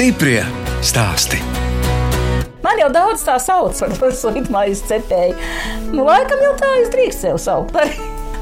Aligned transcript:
Stiprie 0.00 0.40
stāsti. 0.80 1.36
Man 2.64 2.78
jau 2.80 2.86
daudz 2.88 3.20
tā 3.20 3.34
sauc 3.36 3.76
par 4.00 4.14
sūkņu 4.16 4.62
cepēju. 4.88 5.34
Nu, 5.92 6.06
laikam 6.06 6.40
jau 6.40 6.54
tā 6.56 6.70
es 6.78 6.88
drīkst 6.94 7.26
sev 7.26 7.36
saukt. 7.36 7.76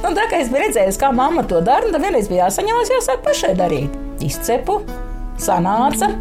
Un 0.06 0.14
tā 0.20 0.28
kā 0.30 0.38
es 0.38 0.52
biju 0.52 0.62
redzējis, 0.62 1.00
kā 1.02 1.10
mamma 1.10 1.42
to 1.50 1.58
dara, 1.66 1.90
tad 1.90 1.98
vienreiz 1.98 2.30
bija 2.30 2.44
jāsaņemās, 2.44 2.92
jāsāk 2.94 3.24
pašai 3.26 3.50
darīt. 3.58 3.96
Izcepu, 4.22 4.76
sanāca. 5.42 6.12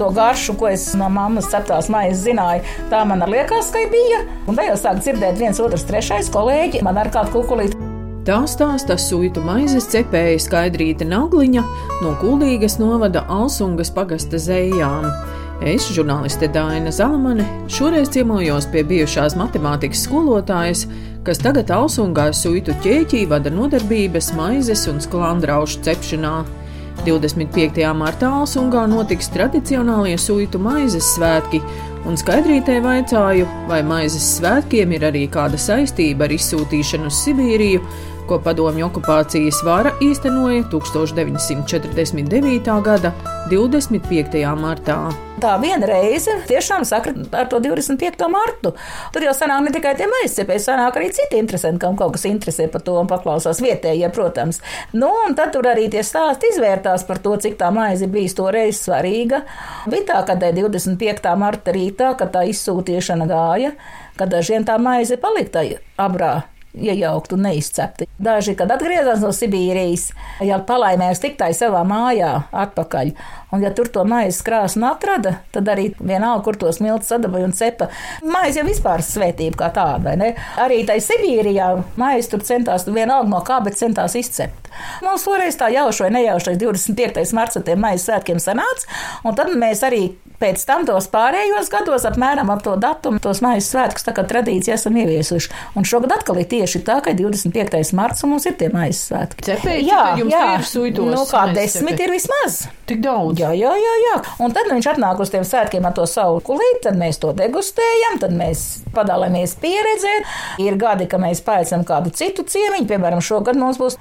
To 0.00 0.10
garšu, 0.16 0.56
ko 0.58 0.72
es 0.72 0.88
no 0.98 1.06
mammas 1.06 1.52
ceptās 1.54 1.86
maizes 1.86 2.24
zināju, 2.26 2.66
tā 2.90 3.04
man 3.06 3.22
liekas, 3.30 3.70
ka 3.70 3.86
bija. 3.94 4.24
Un 4.50 4.58
tā 4.58 4.66
jau 4.72 4.80
sāk 4.88 5.04
dzirdēt 5.04 5.38
viens 5.38 5.62
otrs, 5.62 5.86
trešais 5.86 6.34
kolēģi 6.34 6.82
man 6.82 6.98
ar 6.98 7.14
kādu 7.14 7.38
kukulīti. 7.38 7.78
Tā 8.30 8.44
stāsta 8.46 8.94
suitu 8.94 9.42
maizes 9.42 9.88
cepēja 9.90 10.38
Skaidrīta 10.38 11.02
Nagliņa 11.02 11.64
no 11.98 12.12
Kuldīgas 12.20 12.76
novada 12.78 13.24
Alsungas 13.26 13.88
pagasta 13.90 14.38
zējām. 14.38 15.08
Es, 15.66 15.88
žurnāliste 15.90 16.46
Dāna 16.54 16.92
Zalamane, 16.94 17.42
šoreiz 17.66 18.12
ciemojos 18.14 18.68
pie 18.70 18.84
bijušās 18.86 19.34
matemātikas 19.34 20.04
skolotājas, 20.06 20.84
kas 21.26 21.42
tagad 21.42 21.72
Alsungā 21.74 22.28
suitu 22.30 22.76
ķēķī 22.84 23.24
vada 23.32 23.50
nodarbības 23.50 24.30
maizes 24.38 24.86
un 24.92 25.02
sklandraušu 25.02 25.82
cepšanā. 25.88 26.36
25. 27.02 27.82
martā 27.98 28.30
Alsungā 28.44 28.84
notiks 28.92 29.32
tradicionālie 29.34 30.14
suitu 30.22 30.62
maizes 30.62 31.16
svētki, 31.16 31.58
un 32.06 32.14
skaidrītē 32.20 32.78
vaicāju, 32.84 33.48
vai 33.66 33.82
maizes 33.82 34.36
svētkiem 34.36 34.94
ir 34.94 35.10
arī 35.10 35.26
kāda 35.32 35.58
saistība 35.58 36.28
ar 36.28 36.36
izsūtīšanu 36.38 37.10
uz 37.10 37.20
Sibīriju, 37.24 37.82
ko 38.30 38.38
padomju 38.38 38.86
okupācijas 38.86 39.58
vara 39.66 39.90
īstenoja 40.04 40.62
1949. 40.70 42.68
gada 42.86 43.10
25. 43.50 44.44
martā. 44.60 44.98
Tā 45.40 45.54
viena 45.58 45.88
reize 45.88 46.36
tiešām 46.46 46.84
sakra 46.86 47.14
ar 47.34 47.48
to 47.50 47.58
25. 47.64 48.28
martu. 48.30 48.74
Tur 49.14 49.24
jau 49.26 49.32
sanāk 49.34 49.64
ne 49.64 49.72
tikai 49.74 49.94
tie 49.98 50.06
aizcepēji, 50.20 50.62
sanāk 50.62 51.00
arī 51.00 51.08
citi 51.16 51.40
interesanti, 51.40 51.80
kam 51.82 51.96
kaut 51.98 52.14
kas 52.14 52.28
interesē 52.30 52.68
par 52.70 52.84
to 52.86 52.94
un 53.00 53.10
paklausās 53.10 53.62
vietējie, 53.64 54.12
protams. 54.14 54.60
Nu, 54.92 55.10
un 55.24 55.34
tad 55.38 55.50
tur 55.56 55.66
arī 55.72 55.88
tie 55.90 56.04
stāsti 56.06 56.52
izvērtās 56.52 57.06
par 57.08 57.18
to, 57.24 57.34
cik 57.40 57.58
tā 57.58 57.72
maize 57.74 58.06
bijis 58.12 58.36
toreiz 58.38 58.78
svarīga. 58.84 59.42
Bija 59.90 60.06
tā, 60.12 60.20
ka 60.28 60.38
25. 60.38 61.34
marta 61.40 61.74
rītā, 61.74 62.14
kad 62.20 62.30
tā 62.36 62.46
izsūtīšana 62.52 63.26
gāja, 63.32 63.74
kad 64.20 64.30
dažiem 64.30 64.68
tā 64.68 64.78
maize 64.78 65.18
palika 65.18 65.66
abrā 65.98 66.34
iejaukti 66.74 67.34
un 67.36 67.44
neizcepti. 67.48 68.06
Daži, 68.20 68.54
kad 68.58 68.70
atgriezās 68.72 69.22
no 69.24 69.32
Sibīrijas, 69.34 70.10
jau 70.44 70.60
palaimēs 70.68 71.22
tiktai 71.22 71.50
savā 71.56 71.82
mājā 71.88 72.32
atpakaļ. 72.64 73.12
Un, 73.50 73.64
ja 73.64 73.72
tur 73.74 73.90
to 73.90 74.04
maizes 74.06 74.44
krāsni 74.46 74.86
atrada, 74.86 75.38
tad 75.54 75.70
arī 75.72 75.88
vienalga, 75.98 76.44
kur 76.46 76.58
tos 76.60 76.78
miltus 76.84 77.10
sadabūja 77.10 77.48
un 77.48 77.56
cepa. 77.56 77.90
Maize 78.22 78.60
jau 78.60 78.66
vispār 78.68 79.02
svētība 79.04 79.64
kā 79.64 79.70
tāda, 79.80 80.04
vai 80.10 80.16
ne? 80.20 80.32
Arī 80.60 80.82
tai 80.86 81.00
Sibīrijā 81.02 81.72
maize 82.00 82.30
tur 82.30 82.44
centās, 82.46 82.86
vienalga 82.86 83.32
no 83.32 83.42
kā, 83.46 83.62
bet 83.64 83.80
centās 83.80 84.18
izcept. 84.20 84.59
Mums 85.04 85.26
toreiz 85.26 85.58
tā 85.60 85.70
jauši 85.74 86.06
vai 86.06 86.10
nejauši 86.18 86.56
25. 86.60 87.30
marts 87.36 87.60
ar 87.60 87.66
tiem 87.66 87.80
maizes 87.82 88.08
svētkiem 88.08 88.40
sanāca, 88.42 88.90
un 89.24 89.38
tad 89.38 89.52
mēs 89.56 89.84
arī 89.86 90.04
pēc 90.40 90.62
tam 90.64 90.86
tos 90.88 91.06
pārējos 91.12 91.68
gados 91.72 92.06
apmēram 92.08 92.48
ap 92.52 92.62
to 92.64 92.72
datumu 92.80 93.20
tos 93.22 93.42
maizes 93.44 93.68
svētkus 93.74 94.06
tā 94.06 94.14
kā 94.16 94.24
tradīcija 94.28 94.78
esam 94.78 94.96
ieviesuši. 94.96 95.52
Un 95.76 95.86
šogad 95.88 96.14
atkal 96.16 96.40
ir 96.40 96.48
tieši 96.50 96.80
tā, 96.86 96.98
ka 97.04 97.12
25. 97.16 97.92
marts 97.96 98.24
mums 98.28 98.48
ir 98.48 98.56
tie 98.60 98.70
maizes 98.72 99.02
svētki. 99.10 99.44
Cepēji, 99.50 99.86
jā, 99.90 100.02
jums 100.20 100.34
jā, 100.34 100.44
ir 100.56 100.66
suitos 100.68 101.12
nu 101.12 101.24
kā 101.28 101.44
desmit 101.52 101.92
cepēji? 101.92 102.06
ir 102.06 102.14
vismaz. 102.16 102.60
Tik 102.88 103.02
daudz. 103.04 103.42
Jā, 103.42 103.52
jā, 103.54 103.74
jā, 103.78 103.94
jā. 104.06 104.14
Un 104.42 104.54
tad 104.56 104.70
viņš 104.72 104.88
atnāk 104.94 105.20
uz 105.22 105.32
tiem 105.32 105.44
svētkiem 105.46 105.84
ar 105.86 105.94
to 105.96 106.06
savu 106.10 106.40
kulīti, 106.46 106.80
tad 106.88 106.96
mēs 107.00 107.20
to 107.22 107.34
degustējam, 107.36 108.18
tad 108.24 108.34
mēs 108.34 108.64
padalāmies 108.96 109.54
pieredzē. 109.60 110.16
Ir 110.64 110.80
gadi, 110.80 111.06
ka 111.10 111.20
mēs 111.20 111.44
paicam 111.44 111.84
kādu 111.86 112.14
citu 112.16 112.46
ciemiņu, 112.48 112.88
piemēram, 112.90 113.22
šogad 113.24 113.60
mums 113.60 113.78
būs 113.80 114.00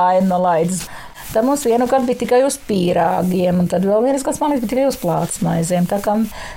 Steinbergāja 0.00 0.26
no 0.26 0.40
Laidas. 0.40 0.88
Tad 1.30 1.44
mums 1.46 1.62
vienu 1.64 1.86
gadu 1.86 2.08
bija 2.08 2.18
tikai 2.24 2.40
uz 2.42 2.56
pīrāgiem, 2.66 3.60
un 3.62 3.68
tad 3.70 3.84
vēl 3.86 4.02
viens 4.02 4.24
gads 4.26 4.40
man 4.40 4.56
bija 4.56 4.66
tikai 4.66 4.88
uz 4.88 4.96
plāts 4.98 5.38
maizēm. 5.46 5.86
Tā 5.86 6.00
kā 6.02 6.16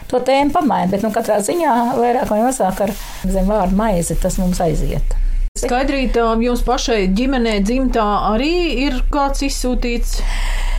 to 0.10 0.20
tēmu 0.20 0.54
pamaina, 0.56 0.90
bet 0.90 1.04
nu, 1.06 1.12
katrā 1.14 1.38
ziņā 1.46 1.74
vairāk 2.00 2.32
vai 2.32 2.40
mazāk 2.42 2.82
ar 2.88 2.96
zem 3.22 3.46
vārdu 3.46 3.78
maizi 3.78 4.18
tas 4.18 4.40
mums 4.42 4.62
aiziet. 4.64 5.14
Skaidrīt, 5.62 6.18
jums 6.18 6.64
pašai 6.66 7.06
ģimenē 7.14 7.60
dzimtā 7.62 8.08
arī 8.32 8.56
ir 8.88 8.98
kāds 9.14 9.46
izsūtīts. 9.46 10.18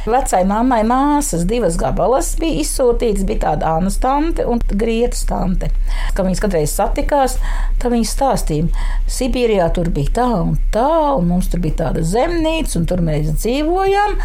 Vecai 0.04 0.42
mammai 0.44 0.82
māsas 0.84 1.46
divas 1.48 1.78
gabalas 1.80 2.34
bija 2.40 2.60
izsūtītas. 2.60 3.24
Bija 3.28 3.40
tāda 3.46 3.70
Anna 3.78 3.92
stante 3.92 4.44
un 4.48 4.60
Grietas 4.68 5.22
stante. 5.24 5.70
Kad 6.14 6.26
viņas 6.26 6.42
kādreiz 6.44 6.74
satikās, 6.76 7.38
tad 7.80 7.94
viņas 7.94 8.12
stāstīja, 8.18 8.84
Sibīrijā 9.10 9.70
tur 9.76 9.88
bija 9.94 10.16
tā 10.20 10.28
un 10.42 10.54
tā, 10.74 10.90
un 11.16 11.28
mums 11.32 11.48
tur 11.52 11.64
bija 11.64 11.80
tāda 11.86 12.04
zemnīca, 12.04 12.76
un 12.80 12.88
tur 12.90 13.04
mēs 13.04 13.32
dzīvojam. 13.38 14.18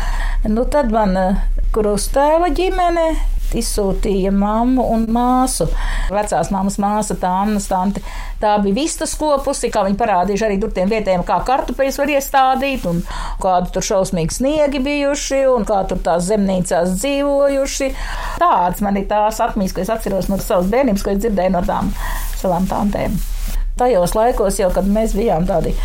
Nu, 0.51 0.67
tad 0.67 0.91
man 0.91 1.15
krustēva 1.75 2.51
ģimene 2.55 3.11
izsūtīja 3.57 4.31
mammu 4.35 4.83
un 4.93 5.05
māsu. 5.13 5.69
Vecās 6.13 6.51
mammas 6.53 6.77
māsa, 6.81 7.17
tā 7.19 7.31
Anna 7.43 7.61
Stante. 7.63 8.03
Tā 8.39 8.55
bija 8.63 8.77
vistas 8.77 9.15
kopusi, 9.19 9.71
kā 9.73 9.83
viņi 9.87 9.97
parādījuši 9.99 10.45
arī 10.47 10.59
tur 10.61 10.73
tiem 10.75 10.91
vietējiem, 10.91 11.25
kā 11.27 11.39
kartupeļus 11.47 11.99
var 12.01 12.13
iestādīt, 12.15 12.85
un 12.89 13.01
kādu 13.43 13.73
tur 13.75 13.87
šausmīgi 13.89 14.37
sniegi 14.37 14.83
bijuši, 14.85 15.41
un 15.51 15.67
kā 15.67 15.81
tur 15.89 16.01
tās 16.05 16.27
zemnīcās 16.29 16.95
dzīvojuši. 17.01 17.89
Tāds 18.39 18.85
man 18.85 18.99
ir 19.01 19.09
tās 19.11 19.41
atmiņas, 19.43 19.75
ko 19.75 19.83
es 19.83 19.93
atceros 19.95 20.31
no 20.31 20.39
savas 20.43 20.71
bērnības, 20.71 21.05
ko 21.05 21.15
es 21.15 21.23
dzirdēju 21.23 21.55
no 21.57 21.65
tām 21.67 21.91
savām 22.39 22.69
tantēm. 22.69 23.17
Tajos 23.79 24.15
laikos, 24.15 24.59
jau, 24.59 24.71
kad 24.75 24.87
mēs 24.87 25.15
bijām 25.15 25.47
tādi 25.47 25.75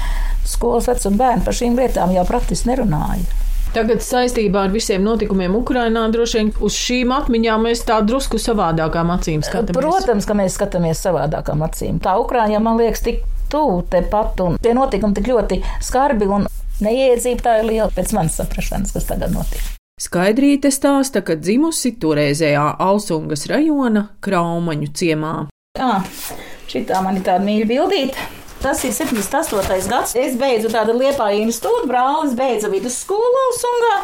skolas 0.46 0.88
vecuma 0.90 1.20
bērni, 1.20 1.46
par 1.46 1.56
šīm 1.56 1.78
lietām 1.78 2.14
jau 2.14 2.26
praktiski 2.28 2.72
nerunāja. 2.72 3.43
Tagad 3.74 4.04
saistībā 4.06 4.68
ar 4.68 4.70
visiem 4.70 5.02
notikumiem 5.02 5.56
Ukrajinā 5.58 6.04
droši 6.14 6.38
vien 6.38 6.50
uz 6.62 6.76
šīm 6.78 7.10
atmiņām 7.10 7.64
mēs 7.66 7.80
tā 7.88 7.96
drusku 8.06 8.38
savādākām 8.38 9.08
acīm 9.10 9.42
skatāmies. 9.42 9.80
Protams, 9.80 10.28
ka 10.30 10.36
mēs 10.38 10.54
skatāmies 10.54 11.00
savādākām 11.02 11.64
acīm. 11.66 11.98
Tā 12.04 12.12
Ukraiņa 12.22 12.60
man 12.62 12.78
liekas 12.78 13.02
tik 13.02 13.24
tuvu 13.50 13.80
tepat, 13.90 14.38
un 14.46 14.60
tie 14.62 14.76
notikumi 14.78 15.18
tik 15.18 15.26
ļoti 15.32 15.58
skarbi 15.82 16.30
un 16.36 16.46
neiedzība 16.86 17.42
tā 17.42 17.56
ir 17.64 17.66
liela 17.72 17.88
pēc 17.96 18.14
manas 18.14 18.38
saprašanas, 18.38 18.94
kas 18.94 19.10
tagad 19.10 19.34
notiek. 19.34 19.66
Skaidrīte 20.04 20.70
stāsta, 20.74 21.24
ka 21.26 21.34
dzimusi 21.34 21.96
toreizējā 21.98 22.68
Alsungas 22.82 23.46
rajona 23.50 24.06
Kraumaņu 24.22 24.90
ciemā. 24.94 25.34
Jā, 25.78 25.98
šitā 26.70 27.02
man 27.02 27.18
ir 27.18 27.26
tāda 27.26 27.42
mīļa 27.42 27.70
bildīta. 27.74 28.30
Tas 28.64 28.80
ir 28.84 28.94
78. 28.96 29.88
gads. 29.90 30.14
Es 30.16 30.38
beidzu 30.40 30.70
tādu 30.72 30.94
liepāju 30.96 31.42
institūtu, 31.44 31.84
brālis 31.90 32.32
beidza 32.38 32.70
vidusskolu 32.72 33.42
Sungā, 33.58 33.96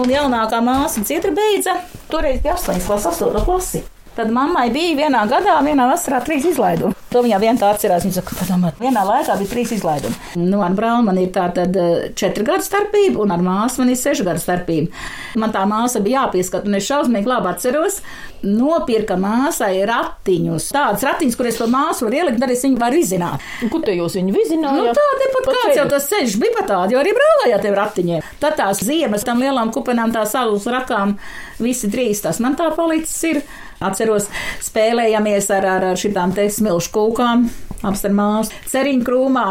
un 0.00 0.08
jaunākā 0.08 0.62
māsa 0.64 1.02
Citra 1.04 1.34
beidza 1.36 1.74
toreiz 2.08 2.40
bija 2.40 2.56
8. 2.56 2.80
klases, 2.86 3.20
8. 3.20 3.44
klasi. 3.44 3.82
Tad 4.16 4.28
mammai 4.28 4.66
bija 4.72 5.06
vienā 5.06 5.22
gadā, 5.30 5.54
vienā 5.64 5.86
vasarā 5.88 6.18
trīs 6.24 6.44
izlaidumi. 6.50 6.92
To 7.12 7.20
viņa 7.24 7.38
vien 7.40 7.58
tā 7.60 7.70
atcerās. 7.72 8.04
Viņa 8.04 8.18
saka, 8.18 8.36
padomā, 8.36 8.72
vienā 8.80 9.04
laikā 9.08 9.36
bija 9.40 9.50
trīs 9.50 9.72
izlaidumi. 9.76 10.16
Nu, 10.40 10.60
ar 10.64 10.74
brāli 10.76 11.06
man 11.06 11.20
ir 11.20 11.30
tā 11.32 11.46
tad 11.56 11.76
eh, 11.76 12.10
četru 12.16 12.44
gadu 12.48 12.64
starpība, 12.64 13.20
un 13.24 13.32
ar 13.32 13.44
māsu 13.44 13.82
man 13.82 13.92
ir 13.92 13.98
sešu 14.00 14.26
gadu 14.28 14.42
starpība. 14.42 14.92
Man 15.40 15.52
tā 15.54 15.64
māsa 15.68 16.02
bija 16.04 16.26
jāpieskat, 16.26 16.68
un 16.68 16.76
es 16.76 16.88
šausmīgi 16.88 17.28
labi 17.28 17.52
atceros. 17.52 18.02
Nopirka 18.42 19.16
māsai 19.22 19.84
ratiņus. 19.86 20.68
Tādas 20.74 21.04
ratiņas, 21.06 21.38
kuras 21.38 21.60
to 21.60 21.68
māsu 21.72 22.08
var 22.08 22.18
ielikt, 22.18 22.42
arī 22.42 22.56
viņa 22.58 22.80
var 22.80 22.96
izzināt. 22.98 23.48
Kur 23.70 23.84
te 23.86 23.96
jūs 23.96 24.18
viņu 24.18 24.34
vizinājāt? 24.34 24.92
Nu, 24.92 24.96
tāda 24.98 25.32
pat 25.36 25.48
Pa 25.48 25.56
kāds 25.56 25.78
jau 25.78 25.88
tas 25.90 26.08
ceļš 26.10 26.38
bija 26.42 26.56
pat 26.58 26.70
tāds, 26.70 26.92
jo 26.92 27.00
arī 27.00 27.14
brālējā 27.16 27.60
tiem 27.62 27.76
ratiņiem. 27.78 28.30
Tad 28.42 28.58
tās 28.60 28.82
ziemas 28.84 29.24
tam 29.26 29.42
lielām 29.42 29.72
kupenām, 29.74 30.12
tā 30.14 30.24
salus 30.28 30.66
rakām, 30.70 31.16
visi 31.62 31.90
trīs 31.92 32.22
tas 32.24 32.42
man 32.42 32.58
tā 32.58 32.72
palicis 32.76 33.20
ir. 33.30 33.44
Atceros, 33.82 34.30
spēlējamies 34.62 35.50
ar, 35.58 35.68
ar, 35.76 35.90
ar 35.92 36.00
šitām 36.00 36.34
te 36.36 36.48
smilšu 36.50 36.94
kūkām. 36.94 37.46
Apsver 37.82 38.12
māsu. 38.14 38.54
Ceriņu 38.70 39.02
krūmā 39.02 39.46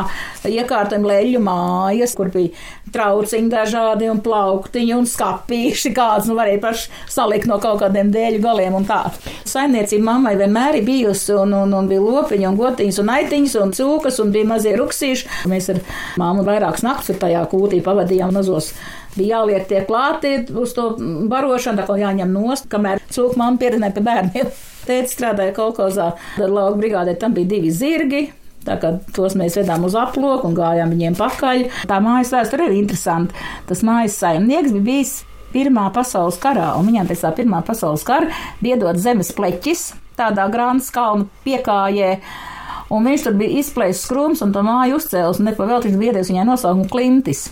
iekārtojam 0.47 1.03
leļu 1.03 1.41
mājas, 1.43 2.13
kur 2.15 2.29
bija 2.31 2.55
trauciņi 2.95 3.51
dažādi 3.51 4.07
un 4.11 4.21
plauktiņi 4.23 4.95
un 4.95 5.07
skapīši, 5.07 5.91
kāds 5.95 6.29
nu 6.29 6.37
varēja 6.37 6.61
paši 6.63 7.01
salikt 7.11 7.49
no 7.51 7.59
kaut 7.63 7.81
kādiem 7.83 8.11
dēļu 8.13 8.39
galiem 8.43 8.77
un 8.79 8.87
tā. 8.87 9.01
Saimniecība 9.47 10.07
mammai 10.07 10.37
vienmēr 10.39 10.79
ir 10.79 10.87
bijusi 10.87 11.35
un, 11.35 11.55
un, 11.59 11.75
un 11.75 11.91
bija 11.91 12.03
lopiņi 12.03 12.47
un 12.47 12.59
gotiņas 12.59 13.01
un 13.03 13.13
aitiņas 13.17 13.57
un 13.65 13.75
cūkas 13.75 14.23
un 14.23 14.33
bija 14.35 14.51
mazie 14.53 14.75
ruksīši. 14.79 15.43
Mēs 15.51 15.71
ar 15.75 15.83
māmu 16.21 16.47
vairākas 16.47 16.87
naktas 16.87 17.19
tajā 17.19 17.43
kūtī 17.51 17.83
pavadījām 17.83 18.35
mazos. 18.39 18.71
Bija 19.15 19.39
jāliek 19.41 19.65
tie 19.69 19.81
klāti 19.87 20.35
uz 20.57 20.75
to 20.77 20.91
barošanu, 21.31 21.81
tā 21.81 21.87
kā 21.87 21.97
jāņem 21.99 22.35
nost, 22.35 22.69
kamēr 22.71 23.01
cūka 23.11 23.39
mamma 23.39 23.61
pieredzēja 23.61 23.95
pie 23.97 24.05
bērniem. 24.07 24.51
Tēta 24.87 25.11
strādāja 25.11 25.55
kolkozā, 25.55 26.11
tad 26.37 26.53
lauka 26.53 26.79
brigādē 26.79 27.17
tam 27.19 27.35
bija 27.37 27.51
divi 27.55 27.73
zirgi. 27.75 28.27
Tā 28.65 28.77
kā 28.81 28.93
tos 29.15 29.33
mēs 29.37 29.57
vedām 29.57 29.87
uz 29.87 29.95
aploku 29.97 30.49
un 30.49 30.55
gājām 30.57 30.93
viņiem 30.93 31.17
pakaļ. 31.17 31.65
Tā 31.89 31.97
mājas 32.03 32.33
vēsture 32.35 32.69
ir 32.69 32.77
interesanta. 32.77 33.49
Tas 33.69 33.81
mājas 33.85 34.19
saimnieks 34.21 34.73
bija 34.77 34.87
bijis 34.91 35.19
Pirmā 35.51 35.89
pasaules 35.91 36.37
karā, 36.39 36.69
un 36.79 36.87
viņam 36.87 37.09
pēc 37.09 37.25
tā 37.25 37.33
Pirmā 37.35 37.59
pasaules 37.67 38.05
kara 38.07 38.29
biedot 38.63 38.95
zemes 39.01 39.33
pleķis 39.35 39.89
tādā 40.15 40.47
Grānas 40.51 40.87
kalnu 40.93 41.27
piekājē. 41.45 42.15
Un 42.91 43.07
viņš 43.07 43.25
tur 43.25 43.35
bija 43.39 43.61
izplējis 43.61 44.03
skrūms 44.03 44.41
un 44.43 44.51
to 44.51 44.63
māju 44.67 44.97
uzcēlis, 44.99 45.39
un 45.39 45.47
nepavēl 45.47 45.85
viņš 45.85 45.99
bija 45.99 46.11
iedies 46.11 46.31
viņai 46.31 46.47
nosaukumu 46.49 46.89
Klimtis. 46.91 47.45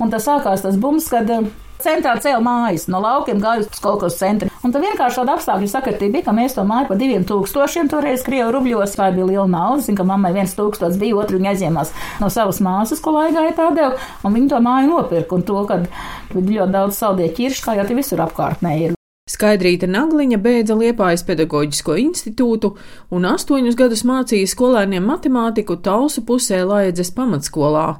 Un 0.00 0.12
tas 0.12 0.24
sākās 0.24 0.64
tas 0.64 0.78
bums, 0.80 1.10
kad 1.12 1.28
eh, 1.28 1.50
centrā 1.84 2.14
cēlā 2.16 2.40
mājas, 2.40 2.86
no 2.88 3.02
laukiem 3.04 3.42
gāja 3.42 3.66
uz 3.66 3.82
kaut 3.84 4.00
kādas 4.00 4.16
centra. 4.16 4.48
Un 4.64 4.72
tad 4.72 4.86
vienkārši 4.86 5.20
tāda 5.20 5.36
apstākļu 5.36 5.70
sakritība 5.70 6.16
bija, 6.16 6.26
ka 6.30 6.36
mēs 6.36 6.56
to 6.56 6.64
māju 6.68 6.88
par 6.88 7.00
diviem 7.00 7.26
tūkstošiem 7.28 7.92
toreiz 7.92 8.24
Krievu 8.26 8.54
rubļos. 8.56 8.96
Tā 8.96 9.12
bija 9.14 9.28
liela 9.28 9.48
nauda. 9.52 9.84
Zinu, 9.84 10.00
ka 10.00 10.08
mammai 10.08 10.32
viens 10.36 10.56
tūkstots 10.56 10.98
bija, 11.00 11.20
otru 11.20 11.38
viņa 11.38 11.54
aizņēmās 11.54 11.94
no 12.24 12.32
savas 12.32 12.62
māsas, 12.64 13.04
ko 13.04 13.14
laigāja 13.18 13.56
tā 13.60 13.70
deva, 13.76 13.96
un 14.24 14.38
viņi 14.40 14.54
to 14.54 14.62
māju 14.64 14.94
nopirka. 14.94 15.36
Un 15.36 15.44
to, 15.48 15.64
kad 15.68 15.88
bija 16.32 16.62
ļoti 16.62 16.78
daudz 16.80 17.02
saldie 17.02 17.28
ķirši, 17.36 17.66
kā 17.66 17.76
jau 17.78 17.88
te 17.88 17.98
visur 17.98 18.24
apkārtnē 18.24 18.78
ir. 18.86 18.97
Skaidrīta 19.28 19.84
Nagliņa 19.84 20.38
beidza 20.40 20.72
Liepājas 20.72 21.20
pedagoģisko 21.28 21.98
institūtu 22.00 22.70
un 23.12 23.26
astoņus 23.28 23.76
gadus 23.76 24.00
mācīja 24.08 24.48
skolēniem 24.48 25.04
matemātiku 25.04 25.76
Tausu 25.84 26.22
pusē 26.24 26.62
Laiedzes 26.64 27.12
pamatskolā. 27.12 27.98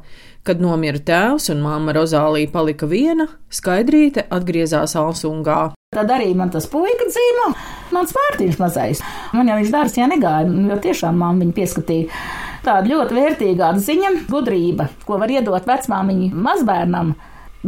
Kad 0.49 0.63
nomira 0.65 1.03
tēvs 1.05 1.51
un 1.53 1.61
māma 1.61 1.93
Rozālija 1.93 2.49
palika 2.55 2.89
viena, 2.89 3.27
Skaidrīte 3.53 4.25
atgriezās 4.33 4.97
Alsungā. 4.97 5.75
Tad 5.93 6.09
arī 6.17 6.31
man 6.37 6.49
tas 6.55 6.65
puika 6.73 7.05
dzīvo, 7.11 7.51
mans 7.93 8.15
pārtiņš 8.17 8.61
mazais. 8.63 9.03
Man 9.37 9.53
jau 9.53 9.59
viņš 9.61 9.73
dārsts, 9.75 10.01
ja 10.01 10.09
negāja, 10.09 10.49
jo 10.49 10.79
tiešām 10.89 11.21
mamma 11.21 11.45
viņu 11.45 11.57
pieskatīja. 11.59 12.23
Tāda 12.65 12.89
ļoti 12.89 13.19
vērtīga 13.21 13.75
ziņa, 13.77 14.15
gudrība, 14.33 14.89
ko 15.05 15.21
var 15.21 15.33
iedot 15.33 15.69
vecmāmiņa 15.69 16.31
mazbērnam. 16.49 17.13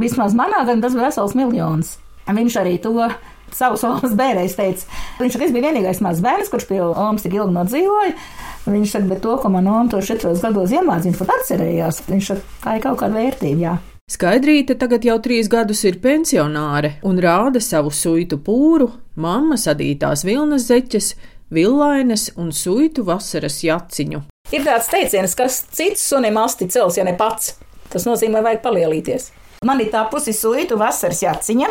Vismaz 0.00 0.32
manā 0.38 0.64
gadījumā 0.64 0.86
tas 0.86 0.96
bija 0.96 1.10
vesels 1.10 1.36
miljons. 1.36 1.98
Viņš 2.30 2.56
arī 2.60 2.78
to 2.80 2.94
savus 3.56 3.84
omas 3.86 4.16
bērnēs 4.18 4.56
teica. 4.58 4.86
Viņš 5.20 5.38
es 5.40 5.54
biju 5.54 5.66
vienīgais 5.66 6.02
mazs 6.04 6.22
bērns, 6.24 6.50
kurš 6.52 6.66
pie 6.70 6.80
omas 6.84 7.26
tik 7.26 7.36
ilgi 7.38 7.56
nodzīvoja. 7.56 8.16
Viņš 8.66 8.96
saka, 8.96 9.08
bet 9.10 9.22
to, 9.24 9.36
ko 9.40 9.50
man 9.52 9.68
oma 9.70 9.88
to 9.90 10.02
četros 10.04 10.42
gados 10.44 10.74
iemācīja, 10.74 11.12
viņš 11.12 11.22
pat 11.22 11.32
atcerējās. 11.38 12.02
Viņš 12.10 12.32
saka, 12.32 12.58
tā 12.64 12.76
ir 12.76 12.84
kaut 12.84 13.00
kāda 13.00 13.16
vērtība. 13.20 13.62
Jā. 13.64 13.76
Skaidrīte 14.10 14.74
tagad 14.74 15.04
jau 15.06 15.20
trīs 15.22 15.46
gadus 15.46 15.84
ir 15.86 16.00
pensionāre 16.02 16.96
un 17.06 17.20
rāda 17.22 17.60
savu 17.62 17.92
suitu 17.94 18.40
pūru, 18.42 18.88
mammas 19.14 19.68
adītās 19.70 20.24
vilnas 20.26 20.66
zeķes, 20.66 21.12
villainas 21.54 22.32
un 22.36 22.50
suitu 22.50 23.04
vasaras 23.06 23.60
jaciņu. 23.62 24.24
Ir 24.50 24.64
tāds 24.66 24.90
teiciens, 24.90 25.36
kas 25.38 25.60
cits 25.70 26.02
sunim 26.10 26.40
asti 26.42 26.66
cels, 26.74 26.98
ja 26.98 27.06
ne 27.06 27.14
pats. 27.18 27.54
Tas 27.90 28.06
nozīmē, 28.06 28.42
vajag 28.42 28.64
palielīties. 28.64 29.30
Man 29.66 29.78
ir 29.82 29.90
tā 29.92 30.02
pusi 30.10 30.34
suitu 30.34 30.78
vasaras 30.80 31.22
jaciņa. 31.22 31.70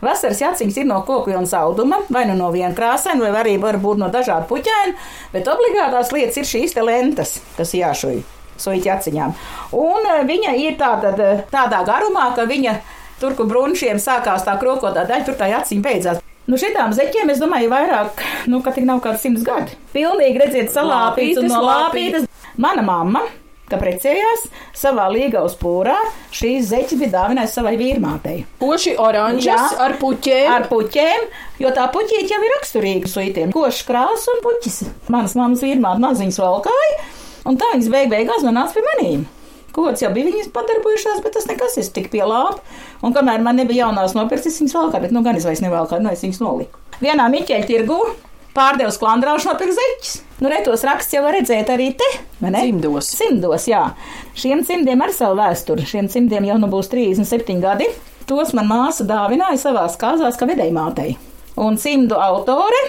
Vasaras 0.00 0.40
jaciņas 0.40 0.78
ir 0.80 0.88
no 0.88 1.02
koku 1.04 1.34
un 1.36 1.48
auduma, 1.58 2.00
vai 2.08 2.24
nu 2.28 2.36
no 2.38 2.48
vienkrāsaina, 2.54 3.20
vai 3.20 3.42
arī 3.42 3.56
varbūt 3.60 4.00
no 4.00 4.08
dažādu 4.12 4.48
puķēnu, 4.48 4.94
bet 5.34 5.48
obligātās 5.48 6.12
lietas 6.16 6.40
ir 6.40 6.48
šīs 6.48 6.76
te 6.76 6.84
lentas, 6.84 7.38
kas 7.56 7.74
jāšuj 7.76 8.22
suitu 8.60 8.88
jaciņām. 8.88 9.34
Un 9.76 10.08
eh, 10.14 10.24
viņa 10.28 10.56
ir 10.60 10.78
tāda, 10.80 11.12
tādā 11.52 11.82
garumā, 11.88 12.30
ka 12.36 12.48
viņa 12.48 12.78
tur, 13.20 13.36
kur 13.36 13.48
brunčiem 13.50 14.00
sākās 14.00 14.46
tā 14.46 14.56
krokotā 14.60 15.04
daļa, 15.04 15.26
tur 15.28 15.36
tā 15.40 15.50
jaciņa 15.52 15.84
beidzās. 15.84 16.24
Nu, 16.50 16.56
šitām 16.58 16.94
zeķiem, 16.96 17.30
es 17.30 17.38
domāju, 17.38 17.68
vairāk, 17.70 18.24
nu, 18.50 18.62
ka 18.64 18.72
tik 18.74 18.88
nav 18.88 19.02
kāds 19.04 19.22
simts 19.22 19.44
gadi. 19.46 19.76
Pilnīgi, 19.92 20.40
redziet, 20.40 20.72
salāpītas 20.74 21.44
un 21.44 21.52
nolāpītas. 21.52 22.26
Mana 22.60 22.82
mamma 22.82 23.22
ka 23.70 23.78
precējās 23.80 24.46
savā 24.76 25.06
līgavas 25.14 25.56
pūrā. 25.60 25.96
Šīs 26.34 26.68
zeķes 26.72 27.00
bija 27.00 27.14
dāvinājis 27.16 27.56
savai 27.56 27.76
vīrmātei. 27.80 28.44
Koši 28.60 28.96
oranžas 29.00 29.76
ar 29.80 29.96
puķiem. 30.00 30.46
Ar 30.52 30.68
puķiem, 30.70 31.26
jo 31.62 31.72
tā 31.76 31.88
puķīte 31.94 32.34
jau 32.34 32.40
ir 32.44 32.54
raksturīga 32.58 33.10
suitiem. 33.10 33.52
Koši 33.54 33.88
krāsas 33.88 34.30
un 34.34 34.44
puķis. 34.44 34.80
Manas 35.12 35.36
mammas 35.38 35.64
vīrmāte 35.64 36.02
maziņas 36.04 36.40
valkāja, 36.42 37.02
un 37.48 37.60
tā 37.60 37.74
viņas 37.74 37.92
beig 37.92 38.10
beigās 38.12 38.46
nonāca 38.46 38.76
pie 38.76 38.86
manīm. 38.92 39.28
Kods 39.74 40.02
jau 40.02 40.10
bija 40.10 40.26
viņas 40.26 40.50
padarbojušās, 40.54 41.20
bet 41.22 41.36
tas 41.36 41.46
nekas 41.46 41.76
ir 41.78 41.90
tik 41.94 42.08
pielāp. 42.10 42.58
Un 43.06 43.14
kamēr 43.14 43.42
man 43.44 43.60
nebija 43.60 43.86
jaunās 43.86 44.16
nopircis, 44.18 44.58
viņas 44.58 44.74
valkā, 44.74 45.02
bet 45.04 45.14
nu 45.14 45.22
gan 45.22 45.38
es 45.38 45.46
vairs 45.46 45.62
nevalkāju, 45.62 46.02
nu 46.02 46.10
es 46.10 46.24
viņas 46.26 46.42
noliku. 46.42 46.82
Vienā 47.00 47.28
miķeļa 47.30 47.68
tirgu 47.70 48.00
pārdevis 48.56 48.98
klandrāšu 49.00 49.50
nopirkt 49.50 49.76
zeķis. 49.76 50.14
Nu, 50.40 50.48
retos 50.52 50.84
raksts 50.86 51.14
jau 51.14 51.22
var 51.26 51.36
redzēt 51.36 51.68
arī 51.72 51.90
te, 52.00 52.06
vai 52.40 52.52
ne? 52.54 52.62
Cimdos. 52.64 53.10
Cimdos, 53.18 53.66
jā. 53.68 53.82
Šiem 54.38 54.64
cimdiem 54.66 55.02
ar 55.04 55.12
savu 55.14 55.36
vēsturi. 55.40 55.84
Šiem 55.88 56.08
cimdiem 56.12 56.48
jau 56.48 56.56
nu 56.62 56.70
būs 56.72 56.88
37 56.92 57.60
gadi. 57.62 57.90
Tos 58.30 58.54
man 58.56 58.68
māsa 58.70 59.04
dāvināja 59.08 59.58
savās 59.60 59.98
kāzās, 60.00 60.38
kā 60.38 60.48
vedējmātei. 60.48 61.16
Un 61.60 61.76
cimdu 61.80 62.16
autore 62.20 62.80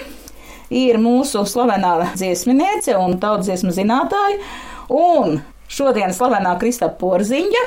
ir 0.72 0.96
mūsu 1.02 1.44
slavenā 1.48 2.12
dziesminiece 2.14 2.96
un 2.96 3.18
tautsdziesmu 3.20 3.74
zinātāja. 3.74 4.38
Un 4.92 5.40
šodien 5.72 6.14
slavenā 6.16 6.56
Kristapa 6.60 6.96
Porziņa. 7.02 7.66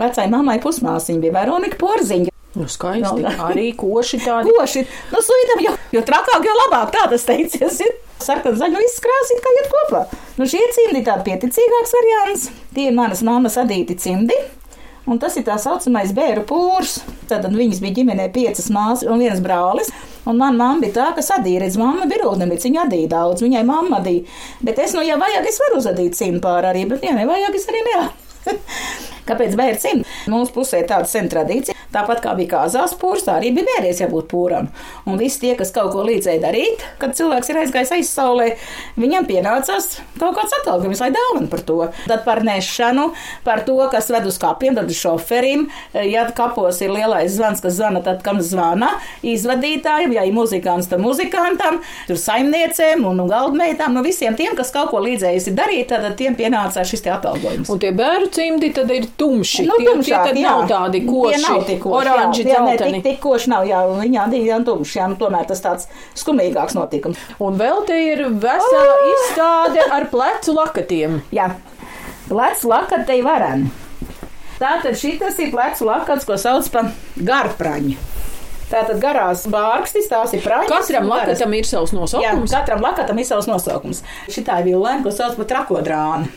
Vecai 0.00 0.26
mammai 0.32 0.58
pusmāsiņa 0.62 1.22
bija 1.22 1.38
Veronika 1.38 1.78
Porziņa. 1.80 2.29
Nu, 2.58 2.66
skaisti. 2.66 3.26
Arī 3.46 3.70
koši 3.78 4.18
tādi. 4.24 4.50
Koši. 4.56 4.84
Nu, 5.12 5.20
suitam 5.22 5.60
jau, 5.62 5.74
jo 5.94 6.04
trakāk, 6.06 6.46
jo 6.46 6.54
labāk 6.64 6.90
tā 6.96 7.04
tas 7.12 7.26
teicies. 7.28 7.82
Sarkana 8.20 8.58
zaļa 8.58 8.80
izskrāsīt, 8.84 9.42
kā 9.44 9.52
iet 9.56 9.68
kopā. 9.72 10.00
Nu, 10.36 10.48
šie 10.50 10.62
cimdi 10.74 11.04
tādi 11.06 11.28
pieticīgāks 11.30 11.94
variants. 11.96 12.48
Tie 12.74 12.88
ir 12.90 12.96
manas 12.96 13.22
mammas 13.26 13.56
adīti 13.60 13.96
cimdi. 14.02 14.36
Un 15.10 15.18
tas 15.18 15.34
ir 15.38 15.46
tā 15.46 15.56
saucamais 15.58 16.12
bērnu 16.14 16.44
pūrs. 16.46 16.98
Tad 17.30 17.46
viņas 17.54 17.80
bija 17.82 18.00
ģimenē 18.00 18.28
piecas 18.34 18.68
māsas 18.74 19.08
un 19.08 19.22
viens 19.22 19.40
brālis. 19.42 19.88
Un 20.28 20.36
manā 20.36 20.52
mamma 20.58 20.84
bija 20.84 20.96
tā, 20.98 21.06
kas 21.16 21.30
adīja, 21.38 21.62
redz, 21.64 21.78
mamma 21.80 22.04
bija 22.10 22.26
rūdnemica, 22.26 22.66
viņa 22.66 22.82
adīja 22.84 23.12
daudz, 23.14 23.40
viņai 23.46 23.62
mamma 23.66 24.02
adīja. 24.02 24.26
Bet 24.66 24.82
es, 24.82 24.92
nu, 24.94 25.00
ja 25.06 25.16
vajag, 25.20 25.48
es 25.48 25.58
varu 25.62 25.80
uzadīt 25.80 26.18
cimu 26.18 26.42
pār 26.44 26.68
arī, 26.68 26.84
bet, 26.90 27.06
ja 27.06 27.14
nevajag, 27.16 27.56
es 27.56 27.70
arī 27.72 27.80
nevaru. 27.88 28.12
Kāpēc 29.28 29.56
bērns 29.58 29.84
simt? 29.84 30.16
Mūsu 30.30 30.54
pusē 30.54 30.82
tāda 30.88 31.08
sen 31.10 31.28
tradīcija. 31.30 31.76
Tāpat 31.90 32.20
kā 32.22 32.36
bija 32.38 32.52
kāzās 32.52 32.94
pūrs, 32.98 33.24
tā 33.26 33.36
arī 33.40 33.50
bija 33.54 33.66
bērns 33.66 34.00
jābūt 34.04 34.28
pūram. 34.30 34.68
Un 35.10 35.18
visi 35.18 35.40
tie, 35.42 35.54
kas 35.58 35.72
kaut 35.74 35.90
ko 35.94 36.04
līdzēja 36.06 36.42
darīt, 36.44 36.84
kad 37.00 37.16
cilvēks 37.18 37.50
ir 37.50 37.58
aizgājis 37.64 37.94
aizsaulē, 37.96 38.46
viņam 39.00 39.26
pienācās 39.26 39.88
kaut 40.20 40.36
kāds 40.38 40.54
atalgojums 40.60 41.02
vai 41.02 41.10
dāvana 41.16 41.50
par 41.50 41.64
to. 41.66 41.78
Tad 42.06 42.22
par 42.26 42.44
nešanu, 42.46 43.08
par 43.46 43.64
to, 43.66 43.76
kas 43.90 44.10
ved 44.14 44.28
uz 44.30 44.38
kapiem, 44.38 44.78
tad 44.78 44.92
šoferim, 44.94 45.66
ja 46.06 46.28
kapos 46.36 46.78
ir 46.84 46.94
lielais 46.94 47.34
zvans, 47.34 47.62
kas 47.64 47.74
zvana, 47.80 48.04
tad 48.06 48.22
kam 48.26 48.38
zvana, 48.44 48.92
izvadītājiem, 49.26 50.14
ja 50.14 50.26
ir 50.28 50.36
muzikants, 50.36 50.90
tad 50.92 51.02
muzikantam, 51.02 51.80
tur 52.06 52.20
saimniecēm 52.22 53.02
un, 53.08 53.24
un 53.24 53.30
galdmeitām, 53.30 53.96
nu 53.96 54.04
visiem 54.06 54.38
tiem, 54.38 54.54
kas 54.58 54.70
kaut 54.74 54.92
ko 54.94 55.02
līdzējis 55.02 55.50
darīt, 55.58 55.90
tad 55.90 56.06
tiem 56.20 56.38
pienācās 56.38 56.86
šis 56.90 57.06
atalgojums. 57.18 57.70
Un 57.72 57.82
tie 57.82 57.90
bērnu 57.96 58.30
cimdi 58.34 58.70
tad 58.76 58.94
ir 58.94 59.09
tumši. 59.18 59.64
Nu, 59.66 59.76
tie, 59.80 59.86
tumšāk, 59.88 60.06
tie 60.06 60.30
tad 60.30 60.38
jā. 60.40 60.50
nav 60.50 60.62
tādi 60.70 61.00
koši, 61.06 61.40
nav 61.42 61.64
koši, 61.66 61.78
oranži, 62.00 62.44
jā, 62.44 62.60
dzelteni. 62.60 63.00
Tik, 63.00 63.06
tik 63.08 63.20
koši 63.24 63.50
nav, 63.52 63.66
jā, 63.68 63.80
viņā 63.98 64.26
diezgan 64.32 64.64
tumši, 64.68 64.98
jā, 65.00 65.08
nu 65.10 65.18
tomēr 65.20 65.48
tas 65.50 65.62
tāds 65.64 65.88
skumīgāks 66.20 66.76
notikums. 66.78 67.18
Un 67.42 67.58
vēl 67.60 67.84
te 67.88 67.98
ir 68.12 68.24
vesela 68.30 68.96
Oh! 69.00 69.10
izstāde 69.16 69.84
ar 69.90 70.08
plecu 70.12 70.54
lakatiem. 70.56 71.20
Jā, 71.34 71.50
plecs 72.28 72.64
lakatei 72.68 73.20
varani. 73.26 73.70
Tātad 74.60 74.98
šitas 75.00 75.38
ir 75.40 75.50
plecu 75.54 75.86
lakats, 75.88 76.26
ko 76.28 76.36
sauc 76.36 76.66
par 76.70 76.90
garpraņu. 77.16 77.96
Tātad 78.70 79.00
garās 79.02 79.46
bārkstis, 79.50 80.06
tās 80.06 80.30
ir 80.36 80.44
praņas. 80.44 80.68
Katram 80.70 81.08
un 81.08 81.10
lakatam 81.10 81.54
ir 81.58 81.66
savs 81.66 81.90
Jā, 81.90 81.98
nosaukums. 81.98 82.52
katram 82.54 82.84
lakatam 82.84 83.18
ir 83.18 83.26
savs 83.26 83.48
nosaukums. 83.50 84.04
Šitā 84.30 84.60
ir 84.60 84.68
vilēna, 84.68 85.02
ko 85.02 85.10
sauc 85.10 85.34
par 85.40 85.48
trakodrānu. 85.50 86.28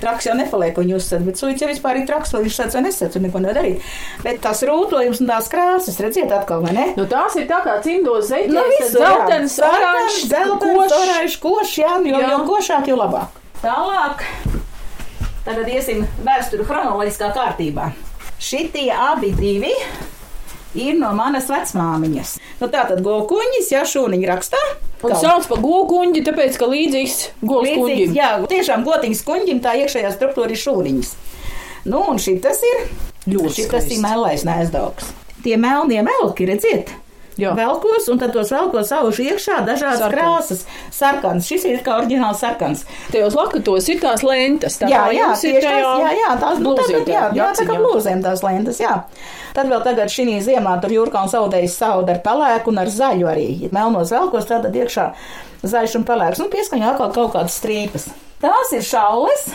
Traks 0.00 0.26
jau 0.26 0.34
nepaliek, 0.36 0.72
ko 0.76 0.82
jūs 0.84 1.06
esat, 1.06 1.22
bet 1.24 1.38
suits 1.38 1.62
jau 1.62 1.68
vispār 1.70 2.00
ir 2.00 2.06
traks, 2.08 2.32
vai 2.34 2.42
viņš 2.44 2.56
sēdz 2.58 2.76
vai 2.76 2.82
nesēdz, 2.88 3.18
un 3.20 3.24
neko 3.28 3.40
nevar 3.44 3.58
darīt. 3.60 3.84
Bet 4.24 4.40
tās 4.44 4.60
rūtojums 4.66 5.20
un 5.22 5.30
tās 5.30 5.48
krāsas, 5.52 6.00
redziet, 6.02 6.32
atkal, 6.34 6.64
vai 6.66 6.74
ne? 6.76 6.86
Nu, 6.98 7.06
tās 7.10 7.36
ir 7.40 7.46
tā 7.50 7.60
kā 7.64 7.76
cimdos 7.84 8.26
zeķes, 8.32 8.52
Nu, 8.52 8.64
zeltens, 8.96 9.58
oranžs, 9.62 10.26
zeltens, 10.32 10.96
oranžs, 10.98 11.38
košs, 11.42 11.76
jā, 11.80 11.94
jo, 12.04 12.18
Jā. 12.18 12.32
jo 12.34 12.42
košāk, 12.50 12.90
jo 12.90 12.98
labāk. 13.00 13.38
Tālāk, 13.62 14.26
tagad 15.46 15.70
iesim 15.72 16.02
vēsturi 16.26 16.66
chronoloģiskā 16.68 17.30
kārtībā. 17.38 17.92
Šitie 18.44 18.90
abi 18.92 19.30
divi 19.38 19.72
ir 20.74 20.96
no 20.98 21.10
manas 21.16 21.46
vecmāmiņas. 21.50 22.34
Nu, 22.60 22.68
tā 22.72 22.84
tad 22.88 23.02
gokuņas, 23.04 23.70
ja 23.74 23.84
šūniņa 23.88 24.30
rakstā. 24.32 24.60
Kā? 25.04 25.18
sauc 25.20 25.44
par 25.50 25.58
gokuņģi, 25.60 26.20
tāpēc, 26.24 26.54
ka 26.56 26.66
līdzīgs 26.70 27.16
gokuņģim. 27.44 28.14
jā, 28.16 28.30
tiešām 28.48 28.86
gotiņas 28.86 29.20
kuņģim 29.26 29.58
tā 29.60 29.74
iekšējā 29.82 30.12
struktūra 30.14 30.54
ir 30.54 30.60
šūniņas. 30.62 31.10
Nu, 31.92 32.00
un 32.08 32.16
šitas 32.22 32.62
ir 32.64 32.86
Ļoti 33.28 33.66
skaisti. 33.66 33.98
ir 33.98 34.00
melnais 34.04 34.46
nēsdaugs. 34.48 35.10
Tie 35.44 35.58
melnie 35.60 36.00
melki, 36.06 36.46
redziet, 36.48 36.88
Jā. 37.40 37.50
velkos, 37.58 38.08
un 38.12 38.20
tad 38.20 38.34
tos 38.34 38.52
velkos 38.54 38.92
auž 38.94 39.18
iekšā 39.24 39.60
dažādas 39.66 40.04
Sarkans. 40.04 40.14
krāsas. 40.14 40.60
Sarkans. 40.94 41.48
Šis 41.50 41.64
ir 41.66 41.80
kā 41.86 41.96
oriģināls 42.00 42.42
sarkans. 42.44 42.84
Tajos 43.10 43.34
lakatos 43.34 43.88
ir 43.90 43.98
tās 44.02 44.22
lentas. 44.22 44.78
Tā 44.78 44.90
Jā, 44.90 45.06
jā, 45.10 45.30
ir 45.50 45.58
tajā 45.64 45.80
tās, 45.82 46.02
jā, 46.04 46.12
jā, 46.20 46.34
tās 46.44 46.60
nu, 46.60 46.74
tad, 46.74 46.84
blūzītē, 46.84 47.16
jā, 47.16 47.24
jā, 47.34 47.48
tā 47.58 47.66
kā 47.66 47.78
blūzēm 47.80 48.22
tās 48.22 48.44
lentas, 48.46 48.78
jā. 48.82 48.94
Tad 49.54 49.70
vēl 49.70 49.82
tagad 49.86 50.10
šī 50.14 50.38
ziemā 50.46 50.76
tur 50.82 50.94
jūrkā 50.94 51.24
un 51.26 51.32
saudējas 51.32 51.78
sauda 51.78 52.14
ar 52.16 52.22
pelēku 52.24 52.70
un 52.70 52.82
ar 52.82 52.90
zaļu 52.90 53.30
arī. 53.30 53.48
Melnos 53.74 54.14
velkos 54.14 54.46
tātad 54.50 54.74
iekšā 54.74 55.08
zaļš 55.64 55.98
un 56.00 56.06
pelēks, 56.06 56.42
un 56.44 56.52
pieskaņā 56.52 56.92
atkal 56.92 57.12
kaut 57.14 57.34
kādas 57.34 57.58
strīpas. 57.60 58.08
Tās 58.42 58.74
ir 58.76 58.84
šaules. 58.86 59.48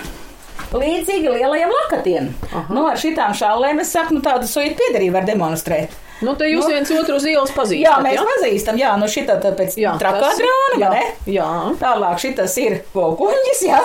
Līdzīgi 0.70 1.32
lielajiem 1.34 1.72
lakatiem. 1.74 2.28
Aha. 2.52 2.68
Nu, 2.70 2.84
ar 2.92 3.00
šitām 3.02 3.34
šaulēm 3.38 3.80
es 3.82 3.90
saku, 3.96 4.18
nu 4.18 4.22
tādu 4.26 4.46
suitu 4.50 4.78
piederību 4.78 5.16
var 5.16 5.26
demonstrēt. 5.26 5.96
Nu, 6.22 6.34
te 6.36 6.46
jūs 6.52 6.66
Nu. 6.68 6.74
viens 6.74 6.90
otru 6.92 7.16
uz 7.16 7.26
ielas 7.26 7.52
pazīstat. 7.56 7.86
Jā, 7.86 7.98
mēs 8.04 8.20
pazīstam, 8.28 8.78
jā, 8.82 8.92
nu 9.00 9.06
šitā 9.08 9.38
tad 9.42 9.56
pēc 9.60 9.78
Jā, 9.80 9.94
trakā 10.02 10.34
drona, 10.36 10.80
jā, 10.82 10.90
ne? 10.92 11.04
jā. 11.32 11.50
Tālāk 11.80 12.20
šitas 12.20 12.58
ir 12.60 12.82
kokuņģis, 12.94 13.62
jā. 13.70 13.80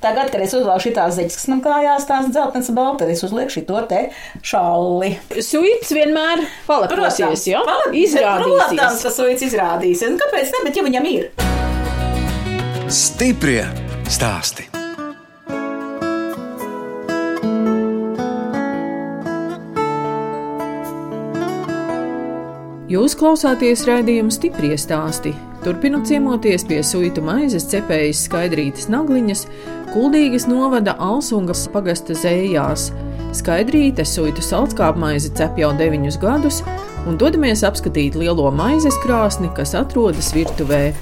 Tagad, 0.00 0.30
kad 0.30 0.40
es 0.40 0.52
uzlāku 0.54 0.84
šitās 0.86 1.16
ziņas, 1.18 1.34
kas 1.36 1.48
man 1.50 1.60
kājās 1.60 2.04
tās 2.06 2.28
dzeltenas 2.30 2.70
balta, 2.70 3.00
tad 3.02 3.10
es 3.10 3.22
uzlieku 3.26 3.50
šito 3.50 3.80
te 3.90 4.04
šalli. 4.46 5.10
Suits 5.42 5.90
vienmēr 5.90 6.44
palaprosies, 6.68 7.48
jā? 7.50 7.64
pala- 7.66 7.90
Protams, 7.90 8.06
Izrādīsies. 8.06 9.02
tas 9.02 9.16
suits 9.18 9.42
izrādīsies. 9.42 10.06
Un 10.12 10.18
kāpēc 10.22 10.54
ne, 10.54 10.64
bet 10.68 10.76
ja 10.78 10.86
viņam 10.86 11.10
ir? 11.10 11.30
Stiprie 12.88 13.66
stāsti. 14.08 14.77
Jūs 22.88 23.12
klausāties 23.20 23.82
raidījuma 23.84 24.32
stipri 24.32 24.70
stāstī. 24.80 25.34
Turpinot 25.60 26.06
ciemoties 26.08 26.62
pie 26.64 26.78
suitu 26.80 27.20
maizes 27.20 27.66
cepējas 27.68 28.22
skaidrītas 28.24 28.86
nagliņas, 28.88 29.42
kuldīgas 29.90 30.46
novada 30.48 30.94
Alsungas 30.96 31.66
pagasta 31.74 32.16
zējās. 32.16 32.86
Skaidrīte 33.36 34.08
suitu 34.08 34.40
salckāpmaizi 34.40 35.34
cep 35.36 35.60
jau 35.60 35.74
deviņus 35.76 36.16
gadus, 36.22 36.62
un 37.04 37.20
dodamies 37.20 37.66
apskatīt 37.68 38.16
lielo 38.16 38.48
maizes 38.56 38.96
krāsni, 39.04 39.52
kas 39.52 39.76
atrodas 39.76 40.32
virtuvē. 40.32 40.94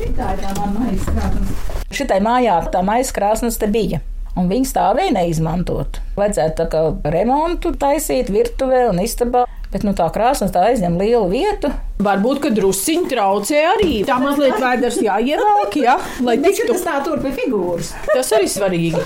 Šitā 0.00 0.32
ir 0.32 0.40
tā 0.40 0.56
mana 0.56 0.72
maizkrāsnes. 0.78 1.72
Šitai 1.92 2.22
mājā 2.24 2.62
tā 2.72 2.80
maizkrāsnes 2.80 3.60
te 3.60 3.68
bija. 3.68 4.00
Un 4.40 4.48
viņi 4.48 4.72
stāvēja 4.72 5.12
neizmantot. 5.20 6.00
Vajadzētu 6.16 6.62
tā 6.62 6.72
kā 6.72 6.86
remontu 7.12 7.76
taisīt 7.76 8.32
virtuvē 8.32 8.86
un 8.88 9.04
istabā. 9.04 9.44
Bet 9.72 9.86
nu, 9.88 9.94
tā 9.96 10.04
krāsa 10.12 10.50
tā 10.52 10.66
aizņem 10.68 10.98
lielu 11.00 11.30
vietu. 11.30 11.70
Varbūt, 12.02 12.42
ka 12.44 12.50
drusciņi 12.52 13.08
traucē 13.08 13.62
arī. 13.70 14.02
Tā 14.04 14.18
mazliet 14.20 14.58
vēders 14.60 14.98
jāievelk, 15.00 15.78
jā, 15.80 15.94
lai 16.26 16.36
tiktu. 16.42 16.68
Tas 16.74 16.84
tā 16.84 16.98
tur 17.06 17.22
pie 17.24 17.32
figūras. 17.38 17.94
Tas 18.10 18.34
arī 18.36 18.50
svarīgi. 18.52 19.00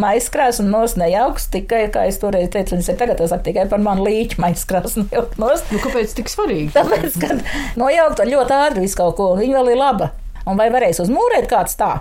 Maiskrāsne 0.00 0.68
nos 0.68 0.98
nejauks 1.00 1.48
tikai, 1.52 1.86
kā 1.92 2.04
es 2.08 2.20
toreiz 2.20 2.52
teicu, 2.52 2.76
viņas 2.76 2.92
ir 2.92 3.00
tagad 3.00 3.18
tas 3.20 3.32
saka 3.32 3.48
tikai 3.48 3.66
par 3.68 3.80
manu 3.84 4.04
līķu 4.06 4.40
maiskrāsni 4.44 5.06
nejaukt 5.08 5.40
nos. 5.40 5.64
Nu, 5.72 5.80
kāpēc 5.84 6.16
tik 6.20 6.32
svarīgi? 6.32 6.72
Tāpēc, 6.76 7.16
ka 7.20 7.36
nojaukt 7.80 8.24
ļoti 8.28 8.58
ātri 8.58 8.86
visu 8.86 9.00
kaut 9.00 9.16
ko, 9.20 9.32
un 9.34 9.44
viņa 9.44 9.60
vēl 9.60 9.72
ir 9.72 9.80
laba. 9.80 10.12
Un 10.48 10.60
vai 10.60 10.68
varēs 10.74 11.00
uzmūrēt 11.04 11.48
kāds 11.48 11.76
tā, 11.80 11.94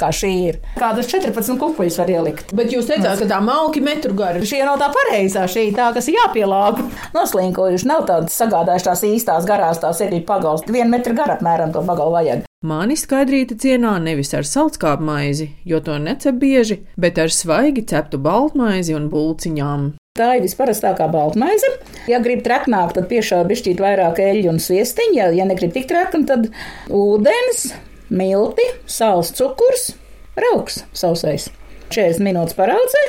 kā 0.00 0.10
šī 0.14 0.32
ir? 0.48 0.58
Kādas 0.78 1.10
14 1.12 1.58
kukuļus 1.60 2.00
var 2.02 2.12
ielikt. 2.12 2.54
Bet 2.56 2.74
jūs 2.74 2.88
teicāt, 2.90 3.20
ka 3.22 3.28
tā 3.30 3.40
malki 3.44 3.82
metru 3.84 4.14
gara. 4.16 4.42
Šī 4.46 4.62
nav 4.66 4.80
tā 4.82 4.90
pareizā, 4.94 5.46
šī 5.50 5.68
ir 5.70 5.78
tā, 5.78 5.90
kas 5.96 6.10
jāpielāgo. 6.12 6.88
Noslinkojuši 7.16 7.90
nav 7.90 8.06
tādas 8.10 8.36
sagādājušas 8.40 8.90
tās 8.90 9.06
īstās 9.10 9.48
garās, 9.48 9.82
tās 9.82 10.02
ir 10.04 10.18
pagals. 10.28 10.66
Vienu 10.68 10.92
metru 10.92 11.16
garu 11.16 11.36
apmēram 11.36 11.74
to 11.74 11.84
pagalu 11.86 12.16
vajag. 12.18 12.46
Mani 12.66 12.96
skaidrīta 12.98 13.54
cienā 13.60 13.92
nevis 14.02 14.32
ar 14.34 14.46
salckāpu 14.48 15.04
maizi, 15.04 15.50
jo 15.68 15.78
to 15.84 15.98
necep 16.02 16.40
bieži, 16.40 16.80
bet 16.96 17.20
ar 17.20 17.30
svaigi 17.30 17.84
ceptu 17.86 18.18
baltmaizi 18.18 18.96
un 18.96 19.10
bulciņām. 19.12 19.92
Tā 20.16 20.30
ir 20.38 20.46
visparastākā 20.46 21.10
baltmaize. 21.12 21.68
Ja 22.08 22.22
grib 22.24 22.40
traknāk, 22.46 22.94
tad 22.96 23.10
piešāva 23.10 23.44
bišķīt 23.50 23.82
vairāk 23.84 24.22
eļļu 24.24 24.54
un 24.54 24.60
sviestiņu. 24.64 25.18
Ja, 25.18 25.28
ja 25.36 25.44
negrib 25.44 25.74
tik 25.76 25.84
trakni, 25.90 26.24
tad 26.28 26.48
ūdens, 26.88 27.66
milti, 28.10 28.64
sāls, 28.90 29.32
cukurs, 29.36 29.94
rauks 30.38 30.82
sausais. 30.96 31.50
40 31.92 32.22
minūtes 32.26 32.56
paraudzē, 32.58 33.02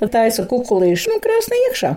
tad 0.00 0.10
taisa 0.14 0.44
kukulīšu 0.50 1.12
nu, 1.12 1.20
krāsnī 1.22 1.60
iekšā. 1.68 1.92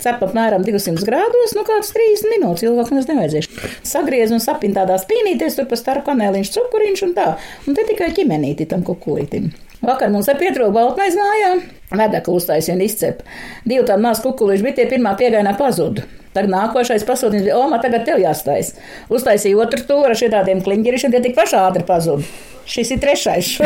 Cep 0.00 0.20
apmēram 0.26 0.64
200 0.66 1.06
grādos, 1.08 1.54
nu 1.56 1.64
kāds 1.68 1.92
30 1.96 2.28
minūtes, 2.34 2.66
ilgāk 2.68 2.92
mums 2.92 3.08
nevajadzēs. 3.08 3.48
Sagriez 3.88 4.34
un 4.34 4.44
sapin 4.44 4.76
tādās 4.76 5.06
pīnīties, 5.08 5.56
tur 5.56 5.68
pa 5.70 5.80
starp 5.80 6.04
kanēliņš, 6.08 6.52
cukuriņš 6.56 7.04
un 7.08 7.16
tā. 7.16 7.26
Un 7.64 7.78
te 7.78 7.86
tikai 7.88 8.12
ķimenīti 8.16 8.68
tam 8.70 8.84
kukulītim. 8.86 9.50
Vakar 9.80 10.12
mums 10.12 10.28
ar 10.28 10.36
pietrūku 10.40 10.76
baltmaiz 10.76 11.16
mājā, 11.16 11.52
vedeklu 11.96 12.36
uztaisīja 12.36 12.76
un 12.76 12.84
izcep. 12.84 13.22
Divi 13.64 13.86
tādi 13.88 14.04
mazi 14.04 14.26
kukulīši, 14.26 14.66
bet 14.66 14.76
tie 14.76 14.88
pirmā 14.90 15.16
piegainā 15.20 15.56
pazuda. 15.56 16.04
Tagad 16.36 16.52
nākošais 16.52 17.02
pasūtījums 17.08 17.48
bija, 17.48 17.58
Oma, 17.58 17.80
tagad 17.82 18.04
tev 18.06 18.20
jāstājas. 18.22 18.74
Uztaisīja 19.10 19.58
otru 19.64 19.82
stūri 19.82 20.12
ar 20.14 20.18
šādiem 20.20 20.62
kliņģerišiem, 20.66 21.10
tie 21.16 21.22
tik 21.24 21.34
paši 21.38 21.58
ātri 21.58 21.82
pazuda. 21.88 22.22
Šis 22.70 22.92
ir 22.94 23.00
trešais. 23.02 23.56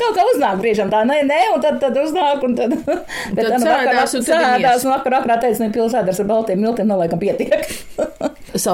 Kaut 0.00 0.16
kā 0.16 0.22
uznāk 0.32 0.56
brīžam, 0.58 0.88
tā 0.90 1.04
nē, 1.06 1.20
nē, 1.28 1.36
un 1.54 1.60
tad, 1.62 1.76
tad 1.82 1.94
uznāk, 2.00 2.42
un 2.42 2.56
tad. 2.58 2.72
Bet 2.74 3.38
Tad 3.38 3.52
nu, 3.54 3.60
sēdās, 3.62 4.14
un 4.18 4.24
tad 4.26 4.42
sēdās, 4.42 4.82
un 4.86 4.90
vakar, 4.96 5.14
vakarā 5.20 5.36
teica, 5.44 5.62
ne 5.62 5.68
pilsētas 5.76 6.18
ar 6.24 6.26
baltiem 6.26 6.58
miltiem, 6.58 6.88
no 6.90 6.96
laikam 6.98 7.20
pietiek. 7.22 7.68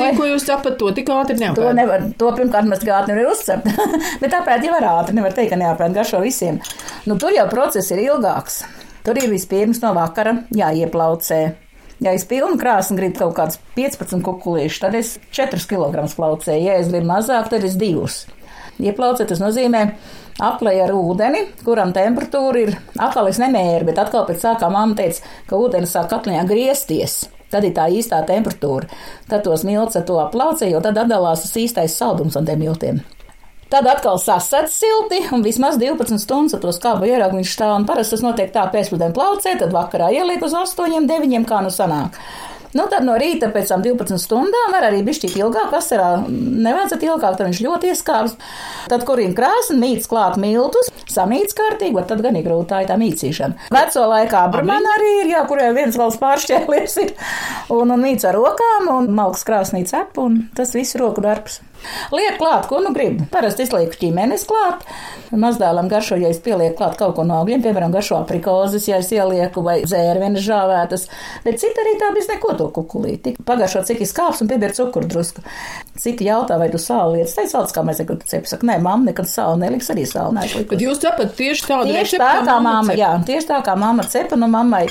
Oi. 0.00 0.14
ko 0.16 0.24
jūs 0.30 0.46
cepat, 0.48 0.78
to 0.80 0.88
tik 0.96 1.10
ātri 1.12 1.36
To 1.36 1.42
neapēd. 1.44 1.74
nevar, 1.76 2.06
to 2.16 2.30
pirmkārt 2.38 2.70
mēs 2.70 2.80
gāti 2.88 3.12
nevar 3.12 3.28
uzcept. 3.34 3.68
Bet 4.22 4.32
tāpēc 4.32 4.64
jau 4.64 4.72
var 4.72 4.86
ātri, 4.94 5.18
nevar 5.20 5.36
teikt, 5.36 5.52
ka 5.52 5.60
neapēd 5.60 5.98
garšo 6.00 6.22
visiem. 6.24 6.62
Nu, 7.04 7.18
tur 7.20 7.36
jau 7.36 7.44
process 7.52 7.92
ir 7.92 8.00
ilgāks. 8.06 8.62
Tur 9.06 9.18
ir 9.20 9.30
vispirms 9.32 9.82
no 9.84 9.94
vakara 9.96 10.34
jāieplaucē. 10.54 11.40
Ja 12.04 12.12
es 12.14 12.22
pilnu 12.30 12.58
krāsni 12.60 12.98
gribu 13.00 13.24
kaut 13.24 13.34
kādus 13.38 13.58
15 13.74 14.22
kukulīšus, 14.22 14.82
tad 14.84 14.94
es 14.94 15.16
4 15.34 15.58
kg 15.66 16.04
plaucēju. 16.14 16.66
Ja 16.68 16.76
es 16.78 16.90
gribu 16.92 17.10
mazāk, 17.10 17.50
tad 17.50 17.66
es 17.66 17.74
2. 17.80 18.36
Ieplaucēt, 18.78 19.26
tas 19.32 19.42
nozīmē 19.42 19.80
aplēj 20.46 20.84
ar 20.84 20.92
ūdeni, 20.94 21.42
kuram 21.66 21.90
temperatūra 21.96 22.62
ir 22.62 22.76
atkal 22.94 23.26
es 23.30 23.40
nemēru, 23.42 23.88
bet 23.88 23.98
atkal 23.98 24.28
pēc 24.28 24.44
tā, 24.44 24.54
kā 24.60 24.70
mamma 24.70 24.94
teica, 25.00 25.26
ka 25.50 25.58
ūdens 25.58 25.96
sāk 25.96 26.06
katliņā 26.12 26.46
griezties. 26.46 27.24
Tad 27.50 27.64
ir 27.64 27.74
tā 27.74 27.88
īstā 27.90 28.20
temperatūra. 28.28 28.86
Tad 29.26 29.46
tos 29.46 29.64
miltus 29.66 29.98
ar 29.98 30.06
to 30.06 30.20
aplaucē, 30.22 30.68
jo 30.70 30.82
tad 30.84 31.00
atdalās 31.00 31.42
tas 31.42 31.56
īstais 31.58 31.96
saldums 31.98 32.36
no 32.38 32.44
tiem 32.46 32.62
miltiem. 32.62 33.00
Tad 33.68 33.84
atkal 33.84 34.16
sasprāst 34.16 34.78
silti, 34.80 35.18
un 35.36 35.42
vismaz 35.44 35.76
12 35.76 36.16
stundas 36.22 36.56
ar 36.56 36.62
to 36.62 36.72
skābu 36.72 37.04
ieraugu 37.04 37.36
viņš 37.36 37.50
stāv. 37.52 37.74
Parasti 37.88 38.16
tas 38.16 38.22
notiek 38.24 38.52
tā, 38.54 38.64
pēcpusdienā 38.72 39.12
plaucē, 39.12 39.58
tad 39.60 39.74
vakarā 39.76 40.08
ieliek 40.16 40.44
uz 40.46 40.54
8, 40.56 41.04
9, 41.04 41.44
kā 41.48 41.60
nu 41.64 41.72
sanāk. 41.74 42.16
Nu, 42.76 42.84
tad 42.88 43.04
no 43.04 43.14
rīta 43.16 43.48
pēc 43.52 43.70
tam 43.72 43.82
12 43.84 44.20
stundām 44.20 44.72
var 44.74 44.84
arī 44.90 45.00
bišķīt 45.06 45.38
ilgāk, 45.40 45.70
vasarā 45.72 46.08
nevajadzētu 46.28 47.08
ilgāk, 47.08 47.36
tad 47.38 47.46
viņš 47.48 47.60
ļoti 47.64 47.92
ieskāps. 47.92 48.34
Tad, 48.92 49.04
kuriem 49.08 49.32
krāsa 49.36 49.76
mīts 49.76 50.08
klāt 50.08 50.36
miltus, 50.40 50.90
samīts 51.08 51.56
kārtīgi, 51.56 52.04
tad 52.08 52.20
gan 52.24 52.36
ir 52.36 52.44
grūti 52.44 52.82
tā 52.88 52.98
mīcīšana. 53.00 53.68
Veco 53.72 54.04
laikā 54.12 54.44
man 54.68 54.92
arī 54.96 55.14
ir, 55.22 55.32
jā, 55.32 55.44
kurai 55.48 55.70
viens 55.76 55.96
valsts 56.00 56.20
pāršķēlies 56.20 56.98
ir, 57.04 57.14
un, 57.72 57.88
un 57.88 58.04
mīts 58.04 58.28
ar 58.28 58.36
rokām, 58.36 58.92
un 58.96 59.12
malks 59.16 59.48
krāsnī 59.48 59.86
cep, 59.88 60.20
un 60.20 60.44
tas 60.56 60.76
viss 60.76 60.96
roku 61.00 61.24
darbs. 61.24 61.62
Liek 62.14 62.38
klāt, 62.40 62.66
ko 62.70 62.80
nu 62.84 62.92
gribi. 62.94 63.26
Parasti 63.32 63.66
izlieku 63.66 63.98
ķīmenes 64.00 64.46
klāt. 64.48 64.84
Mazdēlam 65.28 65.90
garšo, 65.92 66.16
ja 66.20 66.30
es 66.32 66.40
pielieku 66.44 66.78
klāt 66.80 66.96
kaut 67.00 67.14
ko 67.18 67.24
no 67.28 67.36
augļiem, 67.42 67.62
piemēram, 67.64 67.92
garšo 67.92 68.22
aprikozes, 68.22 68.88
ja 68.88 69.00
es 69.02 69.10
ielieku 69.12 69.62
vai 69.66 69.78
zērvenes 69.88 70.44
žāvētas. 70.44 71.06
Bet 71.44 71.60
citi 71.60 71.82
arī 71.82 71.96
tā 72.00 72.10
bez 72.16 72.30
neko 72.30 72.54
to 72.58 72.68
kukulīti. 72.78 73.36
Pagaršo, 73.48 73.84
cik 73.88 74.02
ir 74.04 74.10
skāps 74.10 74.42
un 74.44 74.50
piebier 74.50 74.74
cukuru 74.76 75.08
drusku. 75.10 75.44
Citi 75.98 76.28
jautā, 76.28 76.58
vai 76.60 76.70
tu 76.72 76.80
sāli 76.80 77.20
lietas. 77.20 77.36
Tas 77.36 77.54
ir 77.54 77.76
kā 77.76 77.84
mēs 77.86 78.00
sakām, 78.02 78.22
cepi. 78.28 78.50
Saka, 78.50 78.68
nē, 78.68 78.78
mamma 78.84 79.10
nekad 79.10 79.28
sāli 79.30 79.64
neliks, 79.66 79.90
arī 79.92 80.06
sāli 80.08 80.38
neatlikusi. 80.38 80.70
Bet 80.72 80.84
jūs 80.84 81.02
cepat 81.04 81.34
tieši 81.38 81.66
tādu 81.68 81.92
Tieši 81.92 82.20
tā 82.20 82.34
kā 82.46 82.60
mamma, 82.62 82.94
jā, 82.98 83.10
tieši 83.26 83.50
tā 83.50 83.58
kā 83.66 83.74
mamma 83.78 84.06
cepa, 84.08 84.38
nu 84.38 84.48
mammai 84.50 84.86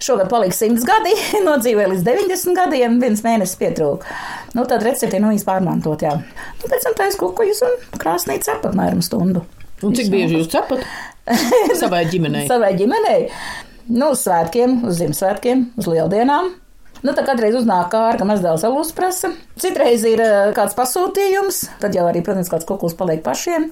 šogad 0.00 0.28
paliks 0.28 0.62
100 0.62 0.84
gadi, 0.88 1.14
nodzīvoja 1.48 1.90
līdz 1.92 2.04
90 2.06 2.56
gadiem, 2.56 2.98
viens 3.02 3.24
mēnesis 3.24 3.58
pietrūka. 3.60 4.08
Nu, 4.56 4.64
tad 4.68 4.84
recepti 4.86 5.20
no 5.20 5.32
viņas 5.32 5.46
pārmantot, 5.46 6.04
jā. 6.06 6.16
Nu, 6.60 6.70
pēc 6.70 6.86
tam 6.86 6.96
taisa 6.98 7.20
kukuļus 7.20 7.64
un 7.66 8.00
krāsnī 8.00 8.38
cepa 8.44 8.70
apmēram 8.70 9.02
stundu. 9.04 9.44
Un 9.86 9.96
cik 9.96 10.10
bieži 10.12 10.38
jūs 10.38 10.50
cepat 10.52 10.84
savai 11.80 12.04
ģimenei? 12.10 12.46
Savai 12.50 12.74
ģimenei. 12.78 13.28
Nu, 13.90 14.12
uz 14.12 14.24
svētkiem, 14.26 14.82
uz 14.86 15.00
Ziemassvētkiem, 15.00 15.70
uz 15.80 15.88
lieldienām. 15.90 16.52
Nu, 17.00 17.14
tā 17.16 17.24
kādreiz 17.24 17.56
uznāk 17.56 17.88
kārta, 17.94 18.26
mazdēls 18.28 18.64
alus 18.68 18.92
prasa. 18.92 19.32
Citreiz 19.60 20.04
ir 20.08 20.20
eh, 20.20 20.50
kāds 20.56 20.76
pasūtījums, 20.76 21.62
tad 21.80 21.96
jau 21.96 22.04
arī, 22.10 22.20
protams, 22.24 22.50
kāds 22.52 22.68
kukuls 22.68 22.96
paliek 22.98 23.22
pašiem. 23.24 23.70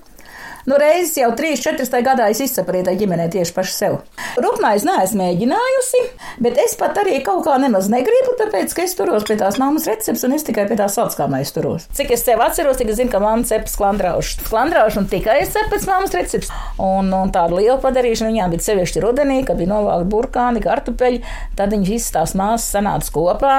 Nu, 0.69 0.77
reizes 0.77 1.15
jau 1.17 1.31
3, 1.33 1.57
4 1.65 2.03
gadā 2.05 2.27
es 2.29 2.43
izsaprītu 2.45 2.93
ģimenē 3.01 3.31
tieši 3.33 3.55
paši 3.57 3.73
sev. 3.73 3.95
Rupnā 4.37 4.75
es 4.77 4.83
neesmu 4.85 5.23
mēģinājusi, 5.23 6.01
bet 6.45 6.59
es 6.61 6.75
pat 6.77 6.99
arī 7.01 7.23
kaut 7.25 7.47
kā 7.47 7.55
nemaz 7.63 7.87
negribu, 7.89 8.35
tāpēc, 8.37 8.75
ka 8.77 8.85
es 8.85 8.93
turos 8.99 9.25
pie 9.25 9.39
tās 9.41 9.57
mammas 9.57 9.87
receptes 9.89 10.27
un 10.29 10.37
es 10.37 10.45
tikai 10.45 10.67
pie 10.69 10.77
tās 10.77 10.99
sauc, 10.99 11.15
kā 11.17 11.25
mēs 11.33 11.55
turos. 11.57 11.87
Cik 11.97 12.13
es 12.13 12.25
sev 12.27 12.43
atceros, 12.45 12.77
tik 12.77 12.93
es 12.93 12.99
zinu, 12.99 13.09
ka 13.15 13.21
mamma 13.23 13.49
cep 13.49 13.65
sklandraušu. 13.73 14.43
Sklandraušu 14.45 15.01
un 15.01 15.09
tikai 15.09 15.39
es 15.47 15.55
cepu 15.55 15.73
pēc 15.73 15.87
mammas 15.89 16.13
receptes. 16.19 16.53
Un, 16.77 17.09
un 17.17 17.33
tādu 17.33 17.63
lielu 17.63 17.79
padarīšanu 17.81 18.35
viņām 18.35 18.53
bija 18.53 18.67
sevišķi 18.69 19.05
rudenī, 19.07 19.39
kad 19.49 19.57
bija 19.57 19.73
novākti 19.73 20.11
burkāni, 20.13 20.63
kartupeļi. 20.69 21.23
Tad 21.57 21.73
viņas 21.73 21.93
visas 21.95 22.13
tās 22.19 22.37
māsas 22.37 22.69
sanāca 22.77 23.17
kopā, 23.17 23.55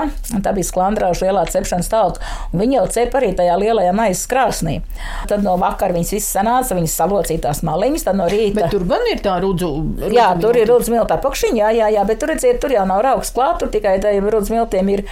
tā 0.46 0.54
bija 0.54 0.70
sklandraušu 0.70 1.26
lielā 1.26 1.48
cepšanas 1.50 1.90
tauka. 1.90 2.22
Un 2.54 2.62
viņi 2.62 2.78
jau 2.78 2.86
cep 3.00 3.18
arī 3.18 3.34
tajā 3.42 3.58
lielajā 3.66 3.98
maisa 3.98 4.30
krāsnī. 4.30 4.80
Tad 5.32 5.42
no 5.48 5.58
vakara 5.60 5.98
viņas 5.98 6.16
visas 6.20 6.32
sanāca, 6.38 6.78
viņas 6.78 6.99
salocītās 7.00 7.64
maliņas, 7.68 8.06
tad 8.08 8.20
no 8.20 8.28
rīta. 8.32 8.60
Bet 8.62 8.76
tur 8.76 8.86
gan 8.90 9.08
ir 9.12 9.24
tā 9.26 9.38
rudzu. 9.44 9.72
rudzu 10.00 10.16
Jā, 10.16 10.30
tur 10.42 10.60
ir 10.60 10.70
rudz 10.70 10.92
miltā 10.94 11.20
pakšiņa, 11.24 11.60
jā, 11.64 11.72
jā, 11.80 11.90
jā, 11.98 12.06
bet 12.10 12.22
tur 12.22 12.34
redziet, 12.34 12.60
tur 12.64 12.76
jau 12.76 12.86
nav 12.90 13.04
rauks 13.06 13.34
klāt, 13.36 13.60
tur 13.62 13.72
tikai 13.74 13.98
tajiem 14.04 14.30
rudz 14.30 14.52
miltiem 14.54 14.94
ir 14.94 15.06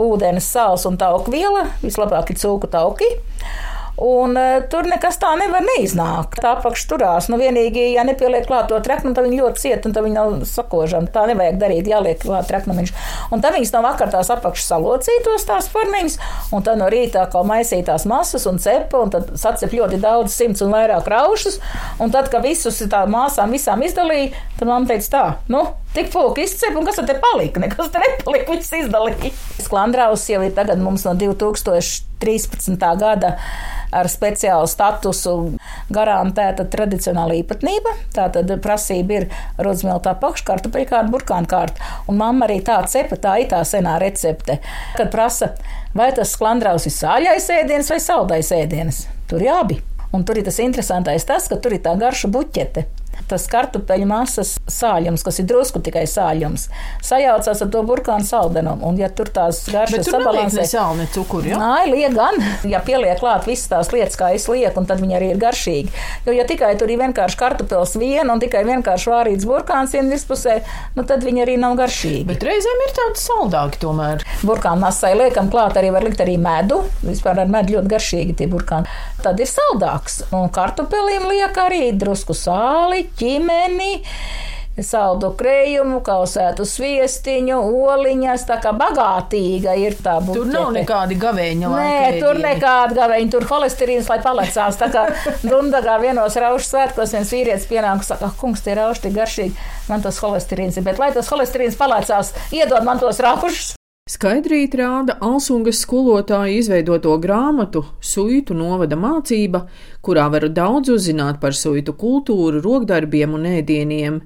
ūdens, 0.00 0.48
sāls 0.48 0.88
un 0.88 0.98
taukviela, 1.00 1.68
vislabāk 1.84 2.34
ir 2.34 2.40
cūku 2.42 2.70
tauki. 2.72 3.12
Un 3.96 4.34
uh, 4.34 4.56
tur 4.70 4.88
nekas 4.90 5.20
tā 5.22 5.30
nevar 5.38 5.62
neiznākt. 5.62 6.40
Tā 6.42 6.56
apakš 6.56 6.82
turās. 6.90 7.28
Nu, 7.30 7.38
vienīgi, 7.38 7.92
ja 7.94 8.02
nepieliek 8.06 8.46
klāt 8.48 8.66
to 8.72 8.78
treknu, 8.82 9.12
tad 9.14 9.28
viņi 9.28 9.38
ļoti 9.38 9.62
ciet, 9.62 9.86
un 9.86 9.94
viņi 9.94 10.16
nav 10.16 10.34
sakožami. 10.50 11.12
Tā 11.14 11.26
nevajag 11.30 11.60
darīt, 11.60 11.90
jāliek 11.90 12.18
klāt 12.22 12.50
treknumiņš. 12.50 12.94
Un 13.30 13.44
tad 13.44 13.54
viņas 13.54 13.74
no 13.76 13.84
vakar 13.86 14.10
tās 14.10 14.32
apakšas 14.34 14.72
salocītos 14.72 15.46
tās 15.46 15.70
farniņas, 15.70 16.18
un 16.56 16.66
tad 16.66 16.80
no 16.82 16.90
rītā 16.90 17.28
kaut 17.30 17.46
maisītās 17.50 18.08
masas 18.10 18.48
un 18.50 18.58
cepa, 18.62 19.04
un 19.04 19.14
tad 19.14 19.30
sacep 19.38 19.76
ļoti 19.78 20.02
daudz 20.02 20.34
simts 20.34 20.64
un 20.64 20.74
vairāk 20.74 21.06
raušus. 21.14 21.60
Un 22.02 22.10
tad, 22.14 22.32
kad 22.34 22.42
visus 22.42 22.82
tā 22.90 23.06
māsām 23.10 23.54
visām 23.54 23.86
izdalīja, 23.86 24.34
tad 24.58 24.70
man 24.70 24.90
teica 24.90 25.10
tā, 25.14 25.24
nu, 25.54 25.66
Tik 25.94 26.08
pūka 26.10 26.42
izcep, 26.42 26.74
un 26.74 26.82
kas 26.88 26.96
tad 26.98 27.20
palika? 27.22 27.60
Nekas 27.62 27.92
te 27.94 28.00
nepalika, 28.02 28.56
viss 28.56 28.74
izdalīja. 28.74 29.30
Sklandraus 29.62 30.26
jau 30.26 30.40
ir 30.42 30.50
tagad 30.56 30.82
mums 30.82 31.06
no 31.06 31.14
2013. 31.20 32.74
gada 32.98 33.36
ar 33.94 34.08
speciālu 34.10 34.68
statusu 34.70 35.34
garantēta 35.94 36.66
tradicionāla 36.70 37.38
īpatnība. 37.40 37.94
Tātad 38.16 38.50
prasība 38.64 39.20
ir 39.20 39.28
rudzmiltā 39.62 40.16
pakškārta, 40.22 40.72
pēkārta, 40.74 41.12
burkāna 41.12 41.50
kārta. 41.50 41.94
Un 42.10 42.18
mamma 42.20 42.48
arī 42.48 42.60
tā 42.66 42.80
cepa, 42.90 43.18
tā 43.20 43.38
ir 43.44 43.50
tā 43.52 43.62
senā 43.68 43.96
recepte, 44.02 44.58
kad 44.98 45.12
prasa, 45.14 45.54
vai 45.96 46.10
tas 46.16 46.34
sklandraus 46.34 46.88
ir 46.90 46.96
sāļais 46.96 47.50
ēdiens 47.60 47.90
vai 47.94 48.00
saldais 48.02 48.52
ēdiens. 48.54 49.04
Tur 49.30 49.44
jābi. 49.44 49.80
Un 50.14 50.22
tur 50.22 50.38
ir 50.38 50.46
tas 50.46 50.60
interesantais 50.62 51.26
tas, 51.26 51.48
ka 51.50 51.58
tur 51.58 51.74
ir 51.74 51.82
tā 51.82 51.96
garša 51.98 52.30
buķete 52.30 52.86
tas 53.30 53.46
kartupeļu 53.50 54.08
masas 54.08 54.56
sāļums, 54.70 55.24
kas 55.24 55.40
ir 55.40 55.48
drusku 55.50 55.80
tikai 55.84 56.04
sāļums, 56.10 56.68
sajaucās 57.04 57.62
ar 57.64 57.70
to 57.72 57.82
burkānu 57.86 58.26
saldenumu. 58.28 58.88
Un, 58.88 58.98
ja 59.00 59.10
tur 59.12 59.30
tās 59.34 59.64
garšas 59.72 60.08
sabalansē, 60.10 60.66
sāli, 60.68 61.02
ne 61.02 61.08
cukuru, 61.14 61.52
ja? 61.52 61.60
Nē, 61.60 61.88
liek 61.92 62.14
gan, 62.16 62.38
ja 62.68 62.82
pieliek 62.84 63.20
klāt 63.20 63.48
visas 63.48 63.70
tās 63.72 63.92
lietas, 63.94 64.18
kā 64.20 64.32
es 64.36 64.46
lieku, 64.50 64.82
un 64.82 64.88
tad 64.90 65.02
viņi 65.02 65.18
arī 65.18 65.30
ir 65.34 65.40
garšīgi. 65.42 65.92
Jo, 66.26 66.36
ja 66.36 66.46
tikai 66.48 66.74
tur 66.80 66.92
ir 66.92 67.00
vienkārši 67.00 67.40
kartupels 67.40 67.96
viena 68.00 68.34
un 68.34 68.42
tikai 68.42 68.64
vienkārši 68.68 69.10
vārīts 69.12 69.48
burkāns 69.48 69.94
viena 69.96 70.12
vispusē, 70.14 70.58
nu 70.96 71.06
tad 71.08 71.24
viņi 71.26 71.44
arī 71.46 71.56
nav 71.60 71.78
garšīgi. 71.80 72.24
Bet 72.28 72.44
reizēm 72.46 72.84
ir 72.86 72.94
tādi 72.98 73.22
saldāki 73.22 73.80
tomēr. 73.82 74.24
Burkānu 74.44 74.84
masai 74.84 75.14
liekam 75.18 75.50
klāt 75.52 75.78
arī 75.80 75.92
var 75.94 76.06
likt 76.06 76.22
arī 76.24 76.36
medu. 76.40 76.82
Vispār 77.04 77.44
ar 77.44 77.50
medu 77.50 77.76
ļoti 77.76 77.92
garšīgi 77.94 78.38
tie 78.40 78.48
burkāni. 78.50 78.90
Tad 79.24 79.40
ir 79.40 79.48
saldāks. 79.48 80.22
Un 80.36 80.50
kartupeliem 80.52 81.28
liek 81.30 81.56
arī 81.60 81.86
drusku 81.96 82.36
sāli, 82.36 83.03
ķimeni 83.18 83.92
saldu 84.82 85.30
krējumu, 85.38 86.00
kausētu 86.04 86.64
sviestiņu, 86.66 87.58
oliņas. 87.92 88.46
Tā 88.48 88.58
kā 88.62 88.72
bagātīga 88.74 89.76
ir 89.78 89.94
tā 90.02 90.16
būtība. 90.18 90.40
Tur 90.40 90.50
nav 90.50 90.72
nekādi 90.74 91.18
gavēņa. 91.22 91.70
Nē, 91.74 92.00
tur 92.18 92.40
nekāda 92.42 92.98
gavēņa, 92.98 93.30
tur 93.36 93.46
holesterīns, 93.52 94.10
lai 94.10 94.18
palecās. 94.24 94.80
Tā 94.80 94.90
kā 94.94 95.06
Dundagā 95.44 96.00
vienos 96.02 96.38
raušu 96.42 96.72
svētkos 96.72 97.14
viens 97.14 97.32
vīrietis 97.36 97.70
pienāk 97.70 98.02
un 98.02 98.08
saka, 98.08 98.32
kungs, 98.40 98.64
tie 98.66 98.74
rauši 98.80 99.06
tik 99.06 99.16
garšīgi, 99.20 99.70
man 99.92 100.02
tos 100.02 100.18
holesterīns 100.24 100.80
ir, 100.80 100.86
bet 100.88 100.98
lai 101.02 101.12
tas 101.14 101.30
holesterīns 101.30 101.78
palecās, 101.78 102.34
iedod 102.54 102.82
man 102.86 103.02
tos 103.02 103.22
raušus. 103.22 103.74
Skaidrīt 104.04 104.74
rāda 104.76 105.14
Alsungas 105.24 105.78
skolotāja 105.80 106.58
izveidoto 106.58 107.14
grāmatu 107.22 107.80
Suitu 108.04 108.52
novada 108.58 108.98
mācība, 109.00 109.62
kurā 110.04 110.26
var 110.34 110.44
daudz 110.58 110.92
uzzināt 110.92 111.38
par 111.40 111.56
suitu 111.56 111.94
kultūru, 112.02 112.60
rokdarbiem 112.66 113.32
un 113.38 113.46
ēdieniem. 113.54 114.18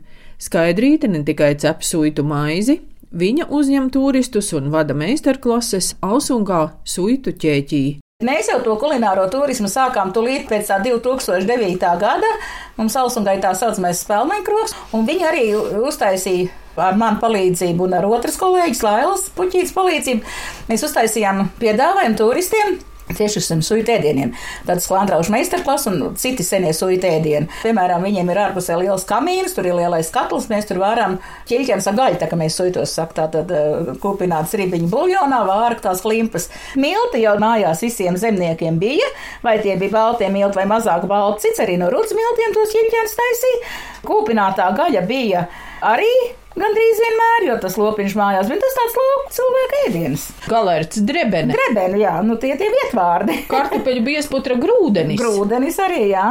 Skaidrīte 0.48 1.12
ne 1.12 1.22
tikai 1.30 1.52
cep 1.62 1.86
suitu 1.86 2.26
maizi, 2.26 2.80
viņa 3.22 3.46
uzņem 3.60 3.86
turistus 3.94 4.50
un 4.58 4.74
vada 4.74 4.98
meistarklases 4.98 5.94
Alsungā 6.02 6.64
suitu 6.82 7.38
ķēķī. 7.38 7.84
Mēs 8.18 8.48
jau 8.50 8.56
to 8.66 8.72
kulināro 8.74 9.28
turismu 9.30 9.68
sākām 9.70 10.08
tūlīt 10.10 10.48
pēc 10.50 10.72
2009. 10.82 11.76
gada. 12.00 12.30
Mums 12.74 12.96
Alsungai 12.98 13.36
tā 13.38 13.52
saucamais 13.54 14.00
spēlmeņkroks, 14.02 14.74
un 14.98 15.06
viņi 15.06 15.28
arī 15.28 15.44
uztaisīja 15.86 16.48
ar 16.82 16.98
manu 16.98 17.22
palīdzību 17.22 17.86
un 17.86 17.94
ar 17.94 18.08
otras 18.10 18.34
kolēģis 18.42 18.82
Lailas 18.82 19.28
Puķītas 19.38 19.70
palīdzību. 19.76 20.34
Mēs 20.66 20.82
uztaisījām 20.90 21.44
piedāvājumu 21.62 22.18
turistiem 22.18 22.80
Tieši 23.08 23.40
uz 23.40 23.46
šiem 23.48 23.62
suju 23.64 23.84
ēdieniem. 23.88 24.34
Tad 24.68 24.82
sklandraušu 24.84 25.32
meistarklases 25.32 25.88
un 25.90 26.16
citi 26.20 26.44
senie 26.44 26.74
suju 26.76 26.98
ēdieni. 27.08 27.48
Piemēram, 27.62 28.04
viņiem 28.04 28.32
ir 28.32 28.40
ārpusē 28.44 28.76
liels 28.80 29.06
kamīns, 29.08 29.54
tur 29.56 29.68
ir 29.70 29.78
lielais 29.78 30.10
katls, 30.12 30.48
mēs 30.52 30.68
tur 30.68 30.82
varam 30.82 31.16
ķilķiem 31.48 31.82
sagaļu, 31.84 32.20
tā 32.20 32.28
kā 32.30 32.38
mēs 32.38 32.58
suitos 32.58 32.92
saka, 32.98 33.22
tātad 33.22 33.52
uh, 33.54 33.92
kupināts 34.02 34.52
ribiņu 34.58 34.90
buļļonā, 34.92 35.40
vārk 35.48 35.80
tās 35.84 36.02
klimpas. 36.04 36.50
Milti 36.76 37.22
jau 37.24 37.36
mājās 37.40 37.84
visiem 37.84 38.18
zemniekiem 38.20 38.80
bija, 38.82 39.08
vai 39.44 39.58
tie 39.64 39.78
bija 39.80 39.94
baltie 39.96 40.28
milti 40.32 40.60
vai 40.60 40.68
mazāk 40.68 41.08
balti, 41.08 41.48
cits 41.48 41.64
arī 41.64 41.78
no 41.80 41.88
rudz 41.92 42.12
miltiem 42.16 42.56
tos 42.56 42.74
ķilķiem 42.74 43.14
taisīja. 43.22 43.62
Kupinātā 44.08 44.68
gaļa 44.76 45.06
bija 45.08 45.46
arī 45.84 46.12
Gandrīz 46.56 47.00
vienmēr, 47.02 47.44
jo 47.50 47.56
tas 47.62 47.76
lopiņš 47.78 48.14
mājās, 48.18 48.48
bet 48.50 48.62
tas 48.64 48.76
tāds 48.78 48.94
lopu 48.98 49.32
cilvēka 49.36 49.80
ēdiens. 49.86 50.22
Galerts 50.48 51.02
drebene. 51.04 51.54
Drebene, 51.54 51.98
jā, 52.00 52.14
nu 52.24 52.38
tie 52.40 52.54
tie 52.58 52.70
vietvārdi. 52.72 53.42
Kartupeļu 53.52 54.04
biesputra 54.06 54.56
grūdenis. 54.60 55.20
Grūdenis 55.20 55.80
arī, 55.84 56.06
jā. 56.14 56.28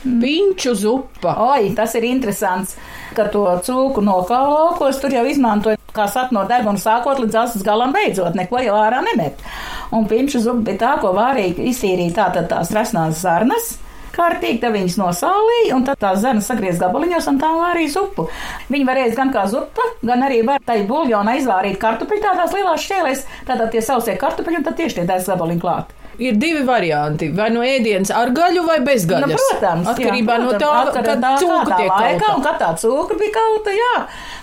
Piņķu 0.00 0.72
zupa. 0.80 1.36
Oi, 1.52 1.70
tas 1.76 1.94
ir 1.98 2.06
interesants, 2.08 2.74
ka 3.16 3.28
to 3.32 3.44
cūku 3.66 4.02
no 4.04 4.16
laukos 4.24 5.00
tur 5.02 5.12
jau 5.12 5.26
izmantoja, 5.28 5.76
kā 5.92 6.06
saka, 6.08 6.32
no 6.34 6.46
deguna 6.48 6.80
sākot 6.80 7.20
līdz 7.20 7.36
asas 7.42 7.66
galam 7.66 7.92
beidzot, 7.92 8.34
neko 8.38 8.62
jau 8.64 8.78
ārā 8.80 9.04
nemet. 9.04 9.44
Un 9.92 10.08
piņķu 10.10 10.40
zupa 10.40 10.64
bija 10.70 10.80
tā, 10.82 10.96
ko 11.04 11.12
vārīgi 11.16 11.68
iztīrīja 11.70 12.16
tātad 12.22 12.48
tās 12.50 12.72
rasnās 12.74 13.20
zarnas 13.20 13.74
kārtīgi, 14.14 14.60
tad 14.62 14.74
viņas 14.76 14.98
nosālīja, 15.00 15.76
un 15.76 15.86
tad 15.86 16.00
tās 16.02 16.20
zemes 16.24 16.48
sagriez 16.50 16.80
gabaliņos, 16.80 17.30
un 17.30 17.38
tā 17.42 17.52
arī 17.70 17.86
zupu. 17.92 18.28
Viņi 18.72 18.88
varēs 18.88 19.16
gan 19.18 19.32
kā 19.34 19.46
zupa, 19.50 19.86
gan 20.02 20.26
arī 20.26 20.42
var 20.46 20.62
tai 20.66 20.82
buļļonā 20.88 21.38
izvārīt 21.40 21.80
kartupeļu 21.82 22.26
tādās 22.26 22.54
lielās 22.56 22.84
šķēlēs, 22.84 23.24
tātad 23.48 23.72
tie 23.72 23.82
sausie 23.84 24.18
kartupeļi, 24.20 24.60
un 24.60 24.68
tad 24.68 24.78
tieši 24.80 25.00
tie 25.00 25.08
dēļ 25.08 25.26
gabaliņi 25.32 25.64
klāt. 25.64 25.96
Ir 26.20 26.36
divi 26.36 26.60
varianti. 26.68 27.30
Vai 27.32 27.46
no 27.54 27.62
ēdienas 27.64 28.10
ar 28.12 28.28
gaļu 28.36 28.66
vai 28.66 28.76
bez 28.84 29.06
gaļas? 29.08 29.30
Nu, 29.30 29.38
protams, 29.40 29.86
atkarībā 29.94 30.34
jā, 30.36 30.42
no 30.42 30.50
tā, 30.60 30.72
kad 30.92 31.06
cūka 31.40 31.78
tiek 31.78 31.92
laikā 31.94 32.32
un 32.34 32.44
kad 32.44 32.58
tā 32.60 32.72
cūka 32.82 33.16
bija 33.16 33.32
kauta, 33.38 33.72
jā. 33.72 33.94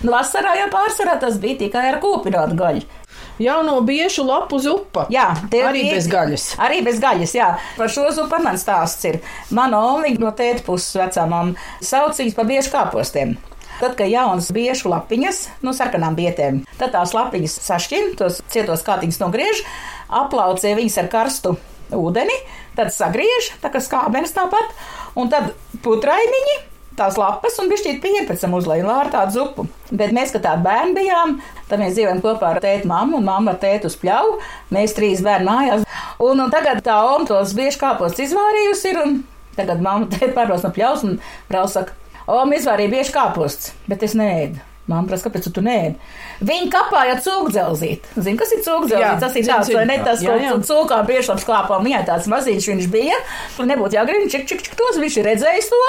Nu, 0.02 0.10
vasarā 0.16 0.56
jau 0.58 0.66
pārsvarā 0.72 1.14
tas 1.22 1.38
bija 1.38 1.60
tikai 1.62 1.84
ar 1.92 2.00
kūpinātu 2.02 2.58
gaļu. 2.58 2.82
Jauno 3.38 3.80
biešu 3.86 4.24
lapu 4.26 4.58
zupa. 4.58 5.06
Jā, 5.14 5.30
tie 5.50 5.62
arī 5.68 5.84
ir 5.86 5.98
bez 5.98 6.08
gaļas. 6.10 6.46
Arī 6.58 6.80
bez 6.86 6.98
gaļas, 7.02 7.34
jā. 7.38 7.52
Par 7.78 7.92
šo 7.92 8.08
zupu 8.14 8.40
man 8.42 8.58
stāsts 8.58 9.06
ir. 9.06 9.20
Mana 9.54 9.78
omīga 9.94 10.24
no 10.24 10.32
tēta 10.34 10.64
puses 10.66 10.96
vecām 10.98 11.54
saucīs 11.78 12.34
pa 12.34 12.46
biešu 12.48 12.74
kāpostiem. 12.74 13.36
Tad, 13.78 13.94
kad 13.94 14.10
jaunas 14.10 14.50
biešu 14.50 14.90
lapiņas, 14.90 15.44
no 15.62 15.70
sarkanām 15.76 16.16
bietēm, 16.18 16.64
tad 16.80 16.90
tās 16.96 17.14
lapiņas 17.14 17.60
sašķina, 17.62 18.16
tos 18.18 18.40
cietos 18.50 18.82
kātiņus 18.82 19.20
nogriež, 19.22 19.62
aplaucē 20.10 20.74
viņas 20.74 20.98
ar 21.04 21.10
karstu 21.12 21.54
ūdeni, 21.94 22.34
tad 22.74 22.90
sagriež, 22.90 23.52
tā 23.62 23.70
kā 23.70 23.78
skābenes 23.78 24.34
tāpat, 24.34 24.74
un 25.14 25.30
tad 25.30 25.52
putraimiņi 25.86 26.58
tās 26.98 27.18
lapas 27.20 27.56
un 27.62 27.70
pēc 27.70 28.42
tam 28.42 28.56
uzlēja 28.58 28.86
ar 28.92 29.10
tādu 29.12 29.36
zupu. 29.36 29.66
Bet 29.90 30.12
mēs, 30.16 30.32
kad 30.34 30.44
tādi 30.44 30.66
bērni 30.66 30.96
bijām, 30.98 31.36
tad 31.70 31.82
mēs 31.82 31.96
dzīvojam 31.96 32.22
kopā 32.24 32.52
ar 32.54 32.60
tēti 32.64 32.88
mammu 32.90 33.20
un 33.20 33.26
mammu 33.28 33.54
ar 33.54 33.60
tēti 33.62 33.88
uz 33.88 33.96
pļauju. 34.00 34.38
Mēs 34.74 34.96
trīs 34.98 35.24
bērni 35.24 35.48
mājās. 35.48 35.86
Un, 36.22 36.44
un 36.44 36.52
tagad 36.52 36.82
tā 36.86 36.98
oma 37.06 37.28
tos 37.28 37.54
bieži 37.56 37.80
kāpos 37.80 38.18
izvārījusi 38.22 38.92
ir, 38.92 39.02
un 39.04 39.20
tagad 39.58 39.82
mamma 39.84 40.10
tēti 40.14 40.34
pārdos 40.36 40.66
no 40.66 40.72
pļaus 40.74 41.06
un 41.08 41.20
brālis 41.50 41.78
saka, 41.78 41.96
oma 42.26 42.58
izvārīja 42.58 42.94
bieži 42.98 43.14
kāposts, 43.16 43.72
bet 43.88 44.04
es 44.06 44.18
neēdu. 44.18 44.60
Māma 44.88 45.04
prasa, 45.10 45.26
kāpēc 45.28 45.46
tu 45.52 45.60
nē? 45.64 45.76
Viņa 46.48 46.68
kapāja 46.72 47.18
cūkdzelzīt. 47.20 48.06
Zini, 48.16 48.38
kas 48.40 48.54
ir 48.56 48.62
cūkdzelzīt? 48.64 49.20
Tas 49.20 49.36
ir 49.36 49.44
tāds, 49.44 49.68
vai 49.76 49.84
ne 49.90 49.98
tas, 50.06 50.22
ko 50.24 50.36
cūkām 50.70 51.04
priekšlaps 51.10 51.44
klāpām. 51.44 51.88
Jā, 51.92 52.00
tāds 52.08 52.28
mazīts 52.32 52.70
viņš 52.70 52.88
bija. 52.92 53.18
Nebūtu 53.68 53.98
jāgrina, 53.98 54.30
čik, 54.32 54.46
čik, 54.48 54.64
čik 54.64 54.78
tos 54.80 54.96
viņš 55.02 55.20
ir 55.20 55.28
redzējis 55.28 55.68
to. 55.74 55.82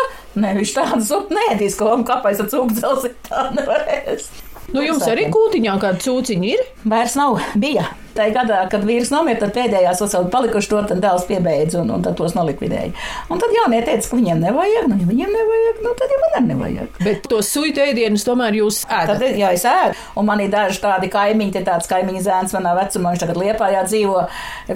Nē, 0.43 0.51
viņš 0.59 0.75
tādu 0.75 0.99
zupu 1.07 1.37
nēdīs, 1.39 1.79
ko 1.79 1.93
man 1.93 2.03
kapājas 2.07 2.43
ar 2.43 2.51
cūkdzelzīt. 2.51 3.17
Tā 3.29 3.47
nevarēs. 3.55 4.27
Nu, 4.73 4.83
jums 4.85 5.07
arī 5.09 5.29
kūtiņā 5.33 5.79
kāda 5.81 6.03
cūciņa 6.03 6.53
ir? 6.53 6.61
Vairs 6.89 7.17
nav. 7.19 7.39
Bija. 7.63 7.87
Tā 8.17 8.25
gadā, 8.35 8.63
kad 8.67 8.83
vīrs 8.83 9.11
nomira, 9.13 9.37
tad 9.39 9.53
pēdējās 9.55 10.01
vēl 10.01 10.25
palikuši 10.33 10.69
to, 10.71 10.79
tad 10.89 10.99
dēls 11.03 11.27
piebeidza 11.29 11.79
un, 11.83 11.91
un 11.93 12.01
tad 12.03 12.17
tos 12.19 12.33
nolikvidēja. 12.35 12.89
Un 13.31 13.39
tad 13.39 13.53
jaunie 13.55 13.79
teica, 13.85 14.09
ka 14.09 14.17
viņiem 14.17 14.41
nevajag, 14.43 14.89
nu, 14.91 14.97
ja 14.99 15.07
viņiem 15.07 15.31
nevajag, 15.37 15.79
nu, 15.85 15.93
tad 15.99 16.11
jau 16.11 16.17
man 16.23 16.35
arī 16.35 16.49
nevajag. 16.49 16.97
Bet 17.05 17.29
tos 17.31 17.51
suitu 17.53 17.83
ēdienus 17.85 18.25
tomēr 18.27 18.57
jūs 18.59 18.81
ēdat. 18.89 19.21
Tad, 19.21 19.37
jā, 19.39 19.53
es 19.55 19.63
ēdu. 19.69 19.95
Un 20.19 20.27
man 20.27 20.43
ir 20.43 20.51
daži 20.51 20.81
tādi 20.83 21.11
kaimiņi, 21.13 21.53
te 21.55 21.63
tāds 21.69 21.87
kaimiņu 21.91 22.25
zēns 22.25 22.57
manā 22.57 22.73
vecumā, 22.81 23.13
viņš 23.13 23.23
tagad 23.23 23.39
liepājā 23.39 23.85
dzīvo. 23.87 24.25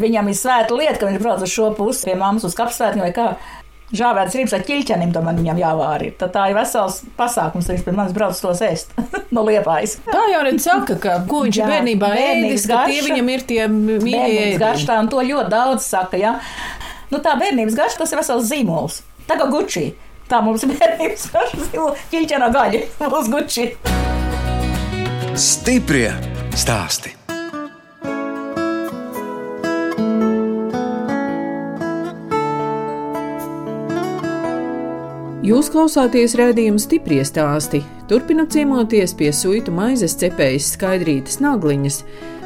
Viņam 0.06 0.30
ir 0.30 0.40
svēta 0.40 0.78
lieta, 0.78 0.96
ka 1.02 1.10
viņš 1.10 1.26
brauc 1.26 1.44
uz 1.44 1.58
šo 1.58 1.74
pusi 1.76 2.08
pie 2.08 2.16
mammas 2.20 2.48
uz 2.48 2.56
kapsvētņu 2.62 3.04
vai 3.04 3.12
kā 3.18 3.34
žāvētas 3.94 4.38
rības 4.38 4.56
ar 4.58 4.66
ķilķenim, 4.68 5.12
tad 5.16 5.26
man 5.26 5.40
viņam 5.40 5.60
jāvāri. 5.62 6.12
Tad 6.20 6.34
tā 6.36 6.48
ir 6.52 6.58
vesels 6.58 7.02
pasākums, 7.18 7.70
viņš 7.72 7.86
pie 7.86 7.96
manis 7.96 8.16
brauc 8.16 8.40
tos 8.42 8.64
ēst 8.66 8.94
no 9.36 9.46
liepājas. 9.48 9.98
Tā 10.08 10.24
jau 10.34 10.44
redz 10.48 10.66
saka, 10.66 10.98
ka 11.02 11.18
ko 11.30 11.44
viņš 11.48 11.62
jā, 11.62 11.70
bērnībā 11.70 12.12
ēdis, 12.24 12.68
ka 12.70 12.84
tie 12.90 13.02
viņam 13.06 13.34
ir 13.36 13.46
tie 13.50 13.62
mīļie 13.72 14.48
garši. 14.62 14.90
Tā, 14.90 15.00
un 15.04 15.12
to 15.14 15.24
ļoti 15.24 15.54
daudz 15.54 15.88
saka, 15.88 16.20
jā. 16.20 16.36
Nu 17.14 17.22
tā 17.24 17.36
bērnības 17.40 17.78
garša, 17.78 18.02
tas 18.02 18.14
ir 18.14 18.22
vesels 18.24 18.50
zīmols. 18.50 19.02
Tā 19.30 19.38
kā 19.40 19.48
gučī. 19.52 19.92
Tā 20.30 20.42
mums 20.44 20.66
ir 20.66 20.74
bērnības 20.80 21.28
garša 21.34 21.90
ķilķena 22.14 22.54
gaļa 22.54 22.86
uz 23.20 23.34
gučī. 23.34 23.74
Stiprie 25.34 26.10
stāsti! 26.54 27.23
Jūs 35.44 35.68
klausāties 35.74 36.38
redzējuma 36.40 36.80
stipri 36.80 37.18
stāstī. 37.28 37.82
Turpinot 38.08 38.54
ciemoties 38.56 39.12
pie 39.20 39.28
suitu 39.36 39.74
maizes 39.76 40.16
cepējas 40.22 40.70
skaidrītas 40.78 41.42
nagliņas. 41.44 41.98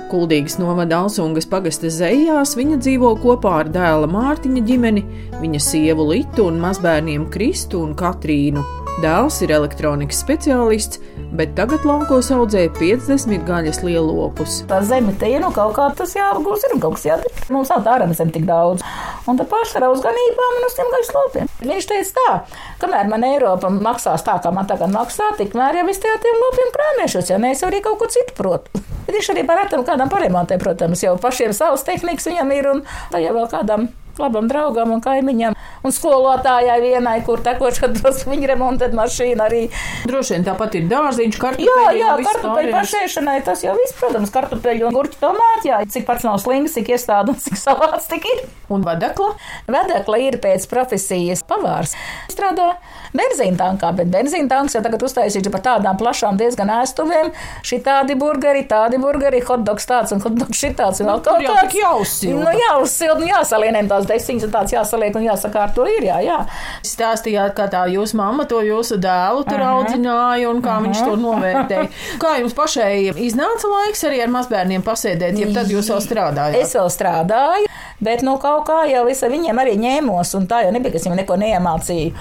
Kuldīgas 0.10 0.58
novada 0.58 1.04
Alsungas 1.04 1.46
pagasta 1.52 1.92
zejās, 1.94 2.56
viņa 2.58 2.80
dzīvo 2.82 3.12
kopā 3.22 3.54
ar 3.60 3.70
dēla 3.76 4.10
Mārtiņa 4.10 4.66
ģimeni, 4.72 5.06
viņa 5.44 5.62
sievu 5.62 6.10
Litu 6.10 6.48
un 6.50 6.58
mazbērniem 6.64 7.30
Kristu 7.30 7.86
un 7.86 7.94
Katrīnu. 8.00 8.66
Dēls 8.98 9.36
ir 9.46 9.52
elektronikas 9.54 10.24
speciālists, 10.24 10.98
bet 11.38 11.52
tagad 11.54 11.84
laukos 11.86 12.32
audzē 12.34 12.64
50 12.80 13.44
gaļas 13.46 13.84
lielopus. 13.86 14.64
Tā 14.72 14.80
zeme 14.90 15.14
te 15.22 15.30
ir 15.30 15.44
nu 15.44 15.52
kaut 15.54 15.76
kā 15.76 15.86
tas 16.00 16.16
jāapgūst, 16.18 16.66
ir 16.66 16.80
kaut 16.82 16.96
kas 16.96 17.06
jādara. 17.06 17.44
Mums 17.54 17.70
nav 17.70 17.84
tā 17.86 17.94
ārama 17.94 18.18
zem 18.18 18.32
tik 18.34 18.48
daudz. 18.48 18.82
Un 19.30 19.38
tad 19.38 19.52
pārsvarā 19.52 19.92
uz 19.94 20.02
ganībām 20.02 20.58
un 20.58 20.66
uz 20.66 20.78
tiem 20.80 20.90
gaļas 20.96 21.14
lopiem. 21.14 21.52
Viņš 21.62 21.90
teica 21.92 22.16
tā, 22.18 22.34
kamēr 22.82 23.12
man 23.12 23.28
Eiropa 23.28 23.70
maksās 23.70 24.26
tā, 24.26 24.40
kā 24.42 24.54
man 24.56 24.66
tagad 24.72 24.90
maksā, 24.96 25.30
tikmēr 25.38 25.78
jau 25.78 25.86
es 25.94 26.02
tiem 26.02 26.42
lopiem 26.48 26.74
krāmēšos, 26.74 27.30
ja 27.30 27.38
nē, 27.44 27.54
es 27.54 27.62
arī 27.70 27.84
kaut 27.86 28.02
ko 28.02 28.10
citu 28.10 28.34
protu. 28.40 28.82
Bet 29.06 29.14
viņš 29.14 29.30
arī 29.36 29.46
par 29.46 29.62
retam 29.62 29.86
kādam 29.86 30.10
paremontē, 30.10 30.58
protams, 30.64 31.06
jau 31.06 31.14
pašiem 31.22 31.54
savas 31.54 31.86
tehnikas 31.86 32.32
viņam 32.32 32.58
ir 32.58 32.74
un 32.74 32.84
tā 33.14 33.22
jau 33.22 33.38
vēl 33.38 33.46
kādam 33.54 33.92
labam 34.18 34.50
draugam 34.50 34.98
un 34.98 35.06
kaimiņam. 35.06 35.57
Un 35.88 35.94
skolotājai 35.96 36.78
vienai, 36.84 37.22
kur 37.24 37.40
tekoši, 37.46 37.88
viņa 38.32 38.52
remontē 38.52 38.90
mašīnu 38.98 39.44
arī. 39.46 39.62
Droši 40.10 40.36
vien 40.36 40.48
tāpat 40.48 40.76
ir 40.76 40.90
dārziņš, 40.92 41.40
kartupeļi. 41.40 41.70
Jā, 41.72 41.94
jā, 41.96 42.16
kartupeļu 42.28 42.74
pašēšanai 42.76 43.38
tas 43.48 43.64
jau 43.64 43.76
viss, 43.78 43.96
protams, 43.96 44.34
kartupeļu 44.36 44.90
un 44.90 44.98
gurķu 44.98 45.22
tomāti, 45.22 45.72
jā, 45.72 45.80
cik 45.96 46.08
pats 46.10 46.28
nav 46.28 46.42
slings, 46.44 46.76
cik 46.76 46.92
iestāda 46.92 47.32
un 47.32 47.40
cik 47.46 47.60
salāts 47.62 48.10
tik 48.12 48.28
ir. 48.28 48.44
Un 48.74 48.84
vedekla? 48.84 49.30
Vedekla 49.72 50.20
ir 50.26 50.40
pēc 50.44 50.68
profesijas 50.68 51.46
pavārs. 51.48 51.96
Strādā 52.28 52.74
benzīna 53.16 53.56
tankā, 53.62 53.94
bet 53.96 54.12
benzīna 54.12 54.52
tanks 54.52 54.76
jau 54.76 54.84
tagad 54.84 55.06
uztaisīts 55.08 55.52
par 55.54 55.64
tādām 55.64 55.96
plašām 56.00 56.36
diezgan 56.40 56.72
ēstuvēm. 56.82 57.32
Šī 57.68 57.80
tādi 57.86 58.18
burgeri, 58.20 58.66
tādi 58.68 59.00
burgeri, 59.00 59.40
hotdogs 59.48 59.88
tāds 59.88 60.12
un 60.16 60.24
hotdogs 60.26 60.60
šitāds 60.60 61.00
un 61.00 61.14
vēl 61.14 61.24
kaut 61.24 61.48
kāds. 61.48 61.78
Jāuzsilda. 61.78 62.44
Nu, 62.44 62.52
jāuzsilda 62.60 63.24
un 63.24 63.32
jāsalienē 63.32 63.86
tās 63.88 64.10
desiņas 64.10 64.50
un 64.50 64.54
tāds 64.58 64.76
jāsaliek 64.76 65.16
un 65.16 65.28
jāsakārto 65.78 65.88
ir, 65.88 66.06
jā, 66.08 66.18
jā. 66.26 66.38
Stāstījāt, 66.86 67.54
kā 67.56 67.68
tā 67.70 67.86
jūsu 67.92 68.18
mamma 68.18 68.46
to 68.46 68.62
jūsu 68.62 68.98
dēlu 68.98 69.44
tur 69.46 69.60
-huh. 69.60 69.78
audzināja 69.78 70.50
un 70.50 70.62
kā 70.62 70.78
-huh. 70.78 70.84
viņš 70.84 71.06
to 71.06 71.16
novērtēja. 71.16 71.90
kā 72.20 72.40
jums 72.40 72.54
pašai 72.54 73.14
iznāca 73.16 73.68
laiks 73.68 74.04
arī 74.04 74.24
ar 74.24 74.30
mazbērniem 74.30 74.84
pasēdēt, 74.84 75.40
ja 75.40 75.54
tad 75.54 75.68
jūs 75.68 75.90
vēl 75.90 76.02
strādājāt? 76.02 76.62
Es 76.62 76.76
vēl 76.76 76.90
strādāju, 76.90 77.66
bet 78.00 78.22
nu 78.22 78.38
kaut 78.38 78.68
kā 78.68 78.90
jau 78.90 79.08
es 79.08 79.24
ar 79.24 79.30
viņiem 79.30 79.58
arī 79.60 79.78
ņēmos 79.78 80.38
un 80.38 80.48
tā 80.48 80.64
jau 80.64 80.72
nebija, 80.72 80.92
ka 80.92 80.98
es 80.98 81.04
viņiem 81.04 81.18
neko 81.18 81.36
neiemācīju. 81.36 82.14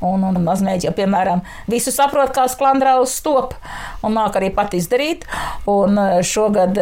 Un, 0.00 0.24
un 0.24 0.44
mazmeita 0.44 0.86
jau, 0.86 0.92
piemēram, 0.92 1.42
visu 1.68 1.92
saprot, 1.92 2.30
kā 2.32 2.48
sklandraus 2.48 3.16
stop, 3.16 3.54
un 4.02 4.14
nāk 4.14 4.36
arī 4.36 4.54
pat 4.54 4.72
izdarīt. 4.74 5.24
Un 5.66 5.98
šogad 6.22 6.78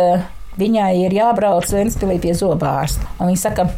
viņai 0.58 1.06
ir 1.06 1.12
jābrauc 1.12 1.66
Ventspilī 1.72 2.20
pie 2.20 2.34
zobārsta. 2.34 3.02
Un 3.18 3.26
viņa 3.26 3.40
saka, 3.40 3.68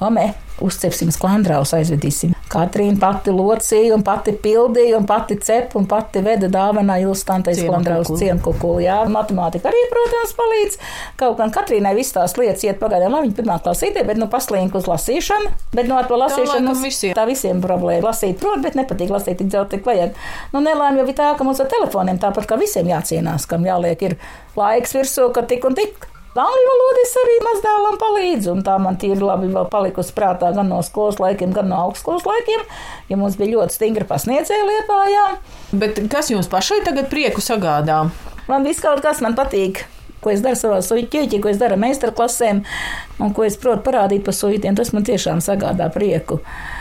Ome, 0.00 0.30
uzcepsim 0.64 1.10
sklandraus, 1.12 1.74
aizvedīsim. 1.76 2.32
Katrīna 2.48 2.96
pati 3.02 3.32
locīja, 3.36 3.92
un 3.92 4.00
pati 4.04 4.32
pildīja, 4.32 4.96
un 4.96 5.04
pati 5.08 5.36
cep, 5.44 5.74
un 5.76 5.84
pati 5.88 6.22
veda 6.24 6.48
dāvanā 6.48 6.96
ilustantai 7.02 7.52
sklandraus 7.58 8.08
ciemkukuli. 8.16 8.86
Jā, 8.86 9.02
matemātika 9.12 9.68
arī, 9.68 9.82
protams, 9.92 10.32
palīdz. 10.38 10.78
Kaut 11.20 11.36
gan 11.38 11.52
Katrīnai 11.52 11.92
viss 11.98 12.16
tās 12.16 12.32
lietas 12.40 12.64
iet 12.64 12.80
pagaidām, 12.80 13.12
labi, 13.12 13.28
viņa 13.28 13.38
pirmā 13.42 13.58
klasītē, 13.60 14.06
bet 14.08 14.20
nu 14.20 14.30
paslīnk 14.32 14.78
uz 14.80 14.88
lasīšanu. 14.88 15.52
Bet 15.76 15.84
no 15.84 15.94
nu, 15.94 16.00
ar 16.00 16.08
to 16.08 16.16
lasīšanu 16.20 16.72
tā, 16.72 16.76
visiem. 16.80 17.16
tā 17.20 17.26
visiem 17.28 17.60
problēma. 17.64 18.08
Lasīt, 18.08 18.38
prot, 18.40 18.64
bet 18.64 18.78
nepatīk 18.80 19.12
lasīt 19.12 19.42
tik 19.42 19.52
daudz, 19.52 19.74
cik 19.74 19.84
vajag. 19.84 20.16
Nu, 20.54 20.64
nelēma 20.64 21.04
jau 21.04 21.10
ir 21.12 21.18
tā, 21.20 21.34
ka 21.36 21.44
mums 21.44 21.60
ar 21.60 21.68
telefoniem 21.72 22.20
tāpat 22.24 22.48
kā 22.48 22.56
visiem 22.60 22.88
jācīnās, 22.88 23.44
kam 23.52 23.68
jāliek 23.68 24.08
ir 24.08 24.16
laiks 24.56 24.96
virsū, 24.96 25.28
ka 25.36 25.44
tik 25.44 25.68
un 25.68 25.76
tik. 25.76 26.09
Angļu 26.30 26.66
valoda 26.70 27.00
es 27.02 27.12
arī 27.18 27.36
mazdēlam 27.42 27.96
palīdzu, 27.98 28.52
un 28.54 28.60
tā 28.62 28.76
man 28.78 28.98
tīri 29.02 29.18
labi 29.18 29.48
vēl 29.50 29.66
palikusi 29.72 30.14
prātā 30.14 30.52
gan 30.54 30.68
no 30.70 30.78
skolas 30.86 31.18
laikiem, 31.18 31.50
gan 31.56 31.66
no 31.72 31.80
augstskolas 31.88 32.22
laikiem, 32.28 32.62
ja 33.10 33.18
mums 33.18 33.34
bija 33.40 33.56
ļoti 33.56 33.74
stingra 33.74 34.06
pasniedzēja 34.06 34.68
liepājā. 34.68 35.24
Bet 35.82 35.98
kas 36.12 36.30
jums 36.30 36.50
pašai 36.52 36.84
tagad 36.86 37.10
prieku 37.10 37.42
sagādā? 37.42 38.04
Man 38.46 38.66
viss 38.66 38.82
kaut 38.82 39.02
kas 39.02 39.18
man 39.24 39.34
patīk 39.38 39.82
ko 40.20 40.34
es 40.34 40.42
daru 40.44 40.58
savā 40.58 40.80
suiķīķī, 40.84 41.40
ko 41.42 41.52
es 41.52 41.60
daru 41.60 41.78
meistarklasēm, 41.80 42.64
un 43.20 43.32
ko 43.36 43.46
es 43.46 43.58
protu 43.60 43.84
parādīt 43.88 44.24
pa 44.26 44.34
suitiem, 44.36 44.76
tas 44.78 44.92
man 44.96 45.06
tiešām 45.08 45.42
sagādā 45.44 45.90
prieku. 45.94 46.40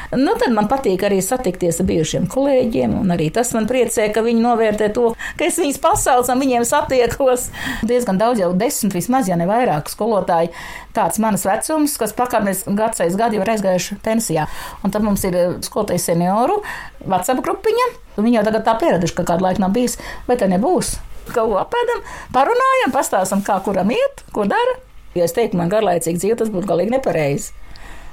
Nu, 0.10 0.34
tad 0.42 0.56
man 0.56 0.66
patīk 0.66 1.04
arī 1.06 1.20
satikties 1.22 1.84
ar 1.84 1.86
bijušiem 1.86 2.26
kolēģiem, 2.34 2.96
un 2.98 3.14
arī 3.14 3.28
tas 3.34 3.52
man 3.54 3.68
priecē, 3.70 4.08
ka 4.14 4.24
viņi 4.26 4.42
novērtē 4.42 4.88
to, 4.96 5.12
ka 5.38 5.46
es 5.46 5.60
viņus 5.62 5.78
pasaucu 5.84 6.34
un 6.34 6.42
viņiem 6.42 6.66
satiekos. 6.66 7.50
Diezgan 7.86 8.18
daudz, 8.18 8.42
jau 8.42 8.50
desmit 8.58 8.98
vismaz, 8.98 9.30
ja 9.30 9.38
ne 9.38 9.46
vairāk 9.50 9.92
skolotāji, 9.94 10.50
tāds 10.98 11.22
manas 11.22 11.46
vecums, 11.46 11.94
kas 12.02 12.16
pakāpenies 12.18 12.66
gads 12.80 13.06
aiz 13.06 13.20
gadu 13.20 13.38
jau 13.38 13.46
ir 13.46 13.54
aizgājuši 13.54 14.00
pensijā. 14.06 14.48
Un 14.82 14.96
tad 14.96 15.06
mums 15.06 15.28
ir 15.30 15.38
eh, 15.38 15.54
skolotāji 15.66 16.02
senioru 16.08 16.58
WhatsApp 17.06 17.46
grupiņa. 17.46 17.92
Viņi 18.18 18.42
jau 18.42 18.48
tagad 18.50 18.66
tā 18.66 18.74
pieraduši, 18.82 19.16
ka 19.20 19.30
kādu 19.30 19.46
laiku 19.46 19.62
nav 19.62 19.78
bijis, 19.78 20.00
bet 20.26 20.42
tā 20.42 20.50
nebūs. 20.50 20.98
Kaut 21.34 21.54
ko 21.54 21.58
apēdam, 21.62 22.04
parunājam, 22.36 22.94
pastāstam, 22.96 23.44
kā 23.46 23.60
kuram 23.66 23.92
iet, 23.96 24.24
ko 24.36 24.46
dara. 24.50 24.78
Ja 25.18 25.26
es 25.26 25.34
teiktu, 25.36 25.58
man 25.60 25.72
garlaicīgi 25.72 26.22
dzīve, 26.22 26.38
tas 26.42 26.54
būtu 26.54 26.70
galīgi 26.70 26.94
nepareizi. 26.94 27.56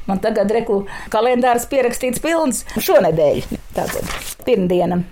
Man 0.06 0.20
tagad 0.22 0.52
reku 0.54 0.84
kalendārs 1.10 1.66
pierakstīts 1.70 2.22
pilns 2.22 2.62
šonadēļ. 2.78 3.42
Tātad 3.76 4.12
pirmdiena. 4.46 5.02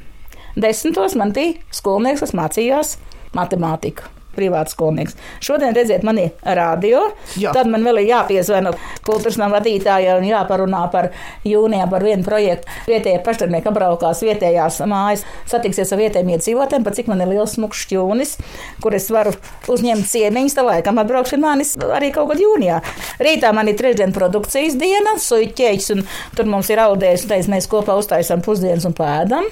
Desmitos 0.55 1.17
man 1.19 1.35
bija 1.35 1.59
skolnieks, 1.75 2.23
kas 2.23 2.37
mācījās 2.39 2.99
matemātiku 3.35 4.07
privāts 4.37 4.75
skolnieks. 4.77 5.17
Šodien, 5.45 5.75
redziet, 5.77 6.05
man 6.07 6.19
ir 6.21 6.33
radio, 6.45 7.07
Jā. 7.41 7.53
tad 7.57 7.71
man 7.71 7.85
vēl 7.87 8.03
ir 8.03 8.11
jāpiezvana 8.13 8.75
kultūras 9.07 9.39
nama 9.41 9.59
vadītājai 9.59 10.19
un 10.19 10.27
jāparunā 10.29 10.83
par 10.93 11.11
jūnijā 11.47 11.87
par 11.91 12.05
vienu 12.07 12.27
projektu. 12.27 12.71
Vietējie 12.89 13.23
pašdarbnieki 13.25 13.71
apbraukās 13.71 14.23
vietējās 14.25 14.81
mājas, 14.91 15.25
satiksies 15.51 15.93
ar 15.95 16.03
vietējiem 16.03 16.35
iedzīvotājiem, 16.37 16.87
pat 16.87 16.99
cik 16.99 17.11
man 17.13 17.25
ir 17.25 17.33
liels 17.33 17.57
smukšs 17.57 17.87
šķūnis, 17.87 18.37
kur 18.85 18.97
es 18.97 19.09
varu 19.15 19.35
uzņemt 19.71 20.09
ciemiņus, 20.11 20.59
tā 20.59 20.67
laikam 20.67 21.01
atbraukšu 21.03 21.41
manis 21.43 21.75
arī 21.95 22.11
kaut 22.15 22.33
kad 22.33 22.43
jūnijā. 22.43 22.81
Rītā 23.23 23.55
man 23.57 23.71
ir 23.71 23.79
trešdien 23.79 24.15
produkcijas 24.17 24.79
diena, 24.81 25.17
suiķēķis, 25.21 25.91
un 25.97 26.07
tur 26.37 26.51
mums 26.51 26.71
ir 26.73 26.83
audējis, 26.85 27.27
un 27.27 27.35
teiz 27.35 27.51
mēs 27.53 27.71
kopā 27.71 27.97
uztaisām 28.01 28.45
pusdienas 28.45 28.89
un 28.89 28.97
pēdam 28.97 29.51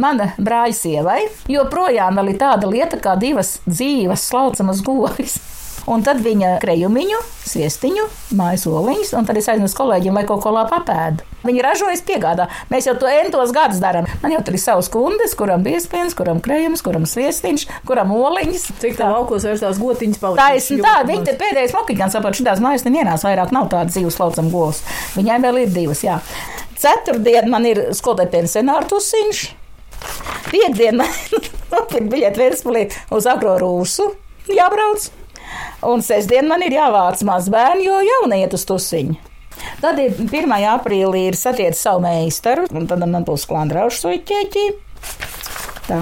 mana 0.00 0.30
brāļa 0.38 0.76
sievai, 0.76 1.20
joprojām 1.50 2.22
ir 2.26 2.40
tāda 2.40 2.70
lieta 2.70 3.00
kā 3.02 3.16
divas 3.20 3.58
dzīves 3.66 4.28
slaucamas 4.30 4.82
govis. 4.84 5.38
Un 5.86 6.02
tad 6.02 6.18
viņa 6.18 6.56
krejumiņu, 6.58 7.18
sviestiņu, 7.46 8.04
mājas 8.34 8.64
oliņas, 8.66 9.12
un 9.14 9.26
tad 9.28 9.36
es 9.38 9.46
aiznesu 9.52 9.76
kolēģiem, 9.78 10.16
lai 10.18 10.24
kaut 10.26 10.40
ko 10.42 10.50
labi 10.50 10.74
apēdu. 10.74 11.22
Viņi 11.46 11.62
ražojas, 11.62 12.00
piegādā. 12.02 12.48
Mēs 12.72 12.88
jau 12.88 12.96
to 12.98 13.06
entos 13.06 13.52
gadus 13.54 13.78
darām. 13.78 14.08
Man 14.18 14.32
jau 14.34 14.40
tur 14.42 14.56
ir 14.58 14.62
savs 14.64 14.88
kundes, 14.90 15.36
kuram 15.38 15.62
biezpienas, 15.62 16.16
kuram 16.18 16.40
krējums, 16.42 16.82
kuram 16.82 17.06
sviestiņš, 17.06 17.68
kuram 17.86 18.10
oliņas. 18.16 18.64
Cik 18.82 18.98
tā 18.98 19.12
laukos 19.12 19.46
vairs 19.46 19.62
tās 19.62 19.78
gotiņas 19.78 20.18
palika? 20.24 20.48
Taisni 20.48 20.80
tā, 20.82 20.96
viņi 21.06 21.28
te 21.28 21.36
pēdējais 21.38 21.76
mokīgans 21.76 22.18
saprot, 22.18 22.34
šitās 22.40 22.62
mājas 22.64 22.82
nevienās 22.88 23.22
vairāk 23.28 23.54
nav 23.54 23.70
tādas 23.70 23.94
dzīves 23.94 24.18
laucam 24.18 24.50
govs. 24.50 24.82
Viņai 25.14 25.38
vēl 25.46 25.62
ir 25.62 25.70
divas, 25.76 26.02
jā. 26.02 26.18
Ceturtdien 26.82 27.46
man 27.52 27.70
ir 27.70 27.84
skolotāja 27.94 28.34
pensionāra 28.34 28.90
tusiņš. 28.90 29.44
Piektdien 30.50 30.98
man 31.00 31.10
ir 31.98 32.10
biļete 32.10 32.40
Vērtspulī 32.40 32.86
uz 33.14 33.28
Agro 33.30 33.56
Rūsu 33.62 34.10
jābrauc. 34.50 35.08
Un 35.86 36.02
sestdien 36.02 36.48
man 36.50 36.64
ir 36.66 36.74
jāvāc 36.74 37.22
mazbērni, 37.26 37.86
jo 37.86 38.00
jauni 38.02 38.42
iet 38.42 38.54
uz 38.56 38.64
tusiņu. 38.68 39.16
Tad 39.80 39.98
ir 40.00 40.16
1. 40.20 40.52
aprīlī 40.72 41.26
ir 41.30 41.38
satiecis 41.38 41.84
savu 41.86 42.02
meistaru, 42.04 42.66
un 42.76 42.88
tad 42.88 43.04
man 43.06 43.24
būs 43.26 43.46
klandraušu 43.48 44.02
soļķēķi. 44.02 44.64
Tā. 45.86 46.00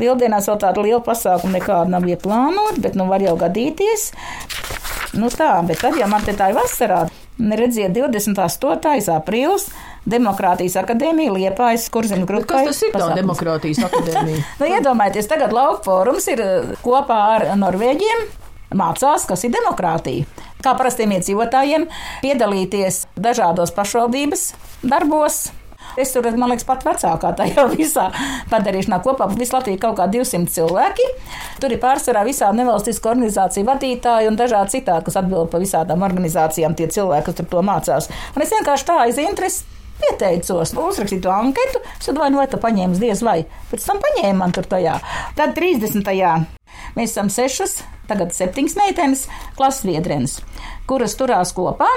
Lieldienās 0.00 0.48
vēl 0.50 0.58
tāda 0.62 0.82
liela 0.82 1.02
pasākuma 1.06 1.54
nekāda 1.54 1.92
nav 1.92 2.06
ieplānota, 2.08 2.80
bet 2.82 2.96
nu 2.98 3.06
var 3.10 3.22
jau 3.22 3.36
gadīties. 3.38 4.08
Nu 5.14 5.30
tā, 5.30 5.52
bet 5.68 5.84
tad 5.84 5.98
jau 5.98 6.08
man 6.10 6.24
te 6.26 6.34
tā 6.34 6.50
ir 6.50 6.58
vasarā. 6.58 7.04
Redziet, 7.34 7.90
28. 7.90 9.10
aprīlis 9.10 9.66
Demokrātijas 10.06 10.76
akadēmija 10.78 11.32
Liepājas 11.34 11.88
kurzina 11.90 12.28
grupā. 12.28 12.60
Kas 12.62 12.78
tas 12.78 12.82
ir 12.86 12.92
tā 12.94 13.08
demokrātijas 13.16 13.80
akadēmija? 13.88 14.44
nu, 14.60 14.68
iedomājieties, 14.70 15.28
tagad 15.32 15.54
lauka 15.56 15.82
fórums 15.88 16.28
ir 16.30 16.42
eh, 16.44 16.72
kopā 16.84 17.18
ar 17.34 17.46
Norvēģiem. 17.58 18.26
Mācās, 18.78 19.26
kas 19.26 19.44
ir 19.46 19.52
demokrātija. 19.54 20.28
Kā 20.62 20.76
parastiem 20.78 21.12
iedzīvotājiem 21.16 21.88
piedalīties 22.22 23.04
dažādos 23.20 23.74
pašvaldības 23.74 24.48
darbos, 24.86 25.48
Es 26.00 26.10
tur 26.14 26.26
esmu, 26.26 26.40
man 26.42 26.52
liekas, 26.52 26.66
pat 26.68 26.84
vecākā 26.86 27.34
tajā 27.38 27.66
visā 27.74 28.08
padarīšanā. 28.50 29.00
Kopā 29.04 29.28
visu 29.34 29.56
Latviju 29.56 29.80
kaut 29.82 29.98
kā 30.00 30.08
200 30.10 30.50
cilvēki. 30.56 31.06
Tur 31.62 31.74
ir 31.74 31.82
pārsvarā 31.82 32.24
visādi 32.26 32.62
nevalstisko 32.62 33.12
organizāciju 33.14 33.68
vadītāji 33.68 34.30
un 34.30 34.40
dažādi 34.40 34.78
citādi, 34.78 35.06
kas 35.08 35.20
atbild 35.20 35.52
par 35.52 35.62
visādām 35.62 36.02
organizācijām, 36.06 36.74
tie 36.78 36.90
cilvēki, 36.90 37.28
kas 37.28 37.38
tur 37.40 37.50
to 37.52 37.62
mācās. 37.66 38.10
Un 38.34 38.46
es 38.46 38.52
vienkārši 38.56 38.90
tā 38.90 38.98
aiz 39.04 39.22
interesi 39.22 39.70
pieteicos, 40.00 40.74
uzrakstīju 40.74 41.22
to 41.22 41.30
anketu, 41.30 41.84
tad 42.02 42.18
vai 42.18 42.32
nu 42.34 42.42
vai 42.42 42.48
tu 42.50 42.58
paņēmi 42.60 42.98
diez 42.98 43.22
vai. 43.24 43.42
Pēc 43.70 43.86
tam 43.86 44.02
paņēma 44.02 44.40
man 44.42 44.54
tur 44.56 44.66
tajā. 44.68 44.98
Tad 45.38 45.54
30. 45.56 46.63
Mēs 46.98 47.14
esam 47.14 47.32
sešas, 47.32 47.82
tagad 48.10 48.34
septiņas 48.36 48.78
meitenes, 48.80 49.28
klases 49.58 49.86
biedrenes 49.88 50.40
kuras 50.88 51.16
turās 51.16 51.52
kopā 51.56 51.88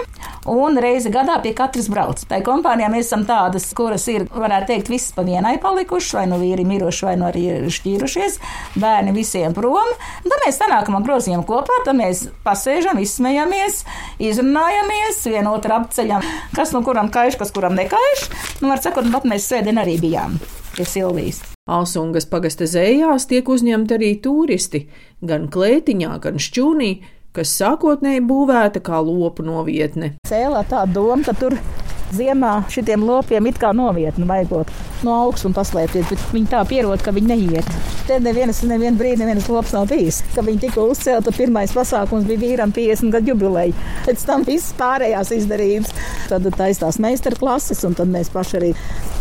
un 0.47 0.79
reizi 0.79 1.11
gadā 1.11 1.37
pie 1.43 1.53
katras 1.57 1.89
brauc. 1.91 2.21
Tā 2.29 2.39
kompānijā 2.45 2.89
mēs 2.91 3.09
esam 3.09 3.25
tādas, 3.27 3.67
kuras 3.77 4.07
ir, 4.11 4.27
varētu 4.31 4.71
teikt, 4.71 4.91
visas 4.91 5.13
pa 5.15 5.25
vienai 5.27 5.57
palikušas, 5.63 6.13
vai 6.19 6.25
nu 6.31 6.39
vīri 6.41 6.65
miruši, 6.67 7.07
vai 7.09 7.15
nu 7.19 7.27
arī 7.27 7.45
šķīrušies, 7.73 8.39
bērni 8.79 9.15
visiem 9.15 9.55
prom. 9.57 9.91
Tad 10.23 10.45
mēs 10.45 10.61
sanākam 10.61 10.99
un 10.99 11.07
grozījam 11.07 11.43
kopā, 11.47 11.81
tad 11.87 11.99
mēs 11.99 12.27
pasēžam, 12.47 13.01
izsmejamies, 13.03 13.83
izrunājamies, 14.23 15.21
vienotru 15.27 15.77
apceļam, 15.81 16.23
kas 16.55 16.73
no 16.75 16.83
kuram 16.87 17.11
kaiš, 17.13 17.39
kas 17.41 17.53
kuram 17.55 17.75
nekaiš. 17.77 18.29
Nu, 18.61 18.71
var 18.71 18.81
sakot, 18.83 19.11
pat 19.11 19.27
mēs 19.27 19.51
svētdien 19.51 19.83
arī 19.83 19.99
bijām 20.01 20.39
pie 20.77 20.87
Silvijas. 20.87 21.43
Alsungas 21.67 22.25
pagasta 22.32 22.65
zējās 22.69 23.27
tiek 23.27 23.49
uzņemti 23.51 23.97
arī 23.97 24.13
turisti, 24.23 24.86
gan 25.21 25.49
klētiņā, 25.51 26.15
gan 26.23 26.39
šķūnī 26.39 26.91
kas 27.38 27.53
sākotnēji 27.60 28.23
būvēta 28.25 28.82
kā 28.82 29.01
lopu 29.06 29.45
novietne. 29.45 30.15
Cēlā 30.27 30.63
tā 30.69 30.86
doma, 30.89 31.21
ka 31.27 31.36
tur 31.38 31.58
ziemā 32.15 32.54
šitiem 32.72 33.04
lopiem 33.08 33.50
it 33.50 33.60
kā 33.62 33.74
novietni 33.76 34.28
vajagot 34.28 34.72
no 35.06 35.15
augšas 35.26 35.50
un 35.50 35.56
paslēpties, 35.58 36.08
bet 36.10 36.24
viņi 36.34 36.50
tā 36.52 36.63
pierod, 36.70 37.02
ka 37.04 37.13
viņi 37.15 37.32
neiet. 37.32 37.72
Te 38.08 38.20
nevienas, 38.24 38.63
nevienu 38.65 38.98
brīdi 39.00 39.22
nevienas 39.22 39.50
lops 39.52 39.74
nav 39.76 39.89
bijis. 39.91 40.22
Kad 40.34 40.48
viņi 40.48 40.63
tikko 40.63 40.88
uzcēla, 40.93 41.22
tad 41.26 41.38
pirmais 41.38 41.74
pasākums 41.76 42.28
bija 42.30 42.41
vīram 42.46 42.74
50 42.76 43.13
gadu 43.13 43.34
jubileja. 43.34 43.76
Pēc 44.08 44.24
tam 44.28 44.46
viss 44.48 44.74
pārējās 44.80 45.34
izdarības. 45.38 45.93
Tad 46.32 46.48
taisās 46.58 47.02
meistarklases, 47.04 47.84
un 47.88 47.98
tad 48.00 48.12
mēs 48.12 48.32
paši 48.34 48.60
arī 48.62 48.72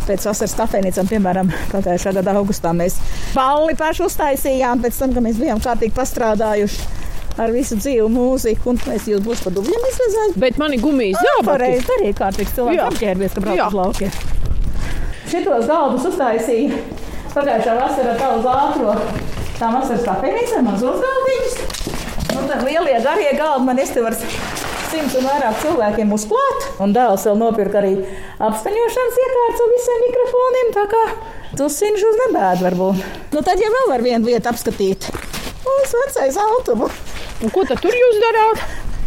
pēc 0.07 0.29
vasaras 0.29 0.55
kafejnīcām, 0.61 1.09
piemēram, 1.11 1.51
pagājušā 1.73 2.15
gada 2.21 2.37
augustā 2.39 2.71
mēs 2.77 3.01
balli 3.35 3.75
paši 3.79 4.07
uztaisījām, 4.07 4.85
pēc 4.85 5.03
tam, 5.03 5.17
kad 5.17 5.27
mēs 5.27 5.41
bijām 5.43 5.63
kārtīgi 5.65 5.97
pastrādājuši 5.97 7.06
ar 7.43 7.53
visu 7.55 7.79
dzīvu 7.79 8.09
mūziku, 8.13 8.73
un 8.73 8.81
es 8.95 9.09
jūs 9.11 9.23
būšu 9.25 9.47
pa 9.47 9.53
dubļiem 9.57 9.89
izvezājis. 9.91 10.39
Bet 10.41 10.61
mani 10.61 10.81
gumijas 10.83 11.21
jā, 11.25 11.37
pareizi 11.47 11.93
arī 11.99 12.13
kārtīgs 12.17 12.55
cilvēks 12.57 12.85
apģērbies, 12.91 13.37
ka 13.37 13.45
brauc 13.45 13.65
uz 13.67 13.79
laukiem. 13.81 14.19
Šitos 15.27 15.67
galdus 15.69 16.07
uztaisīja 16.13 16.81
pagājušā 17.35 17.75
vasarā 17.81 18.15
tā 18.21 18.33
uz 18.39 18.47
ātro. 18.49 18.95
Tā 19.57 19.71
vasaras 19.73 20.05
kafejnīca, 20.05 20.61
mazos 20.65 21.01
galdiņus. 21.01 21.57
Nu, 22.35 22.43
tad 22.45 22.65
lielie 22.67 22.99
garie 23.05 23.31
galdi 23.39 23.65
man 23.65 23.81
es 23.81 23.93
te 23.95 24.03
varu 24.05 24.19
simts 24.91 25.17
un 25.17 25.25
vairāk 25.25 25.57
cilvēkiem 25.63 26.13
uzklāt. 26.13 26.69
Un 26.85 26.93
dēls 26.97 27.25
vēl 27.29 27.41
nopirka 27.41 27.81
arī 27.81 27.95
apskaņošanas 28.49 29.19
iekārtas 29.25 29.65
un 29.65 29.75
visiem 29.75 30.05
mikrofoniem. 30.05 30.71
Tā 30.77 30.87
kā 30.93 31.03
tas 31.57 31.81
siņš 31.81 32.07
uz 32.11 32.21
nebēdu 32.25 32.69
varbūt. 32.69 33.03
Nu, 33.33 33.43
tad 33.49 33.65
jau 33.65 33.73
vēl 33.79 33.91
var 33.95 34.05
vienu 34.05 34.29
vietu 34.29 34.53
apskatīt. 34.53 35.11
Mūsu 35.67 36.05
vecais 36.05 36.41
autobus. 36.45 37.06
Un 37.45 37.53
ko 37.53 37.65
tad 37.69 37.81
tur 37.85 37.93
jūs 37.93 38.21
darāt? 38.23 38.63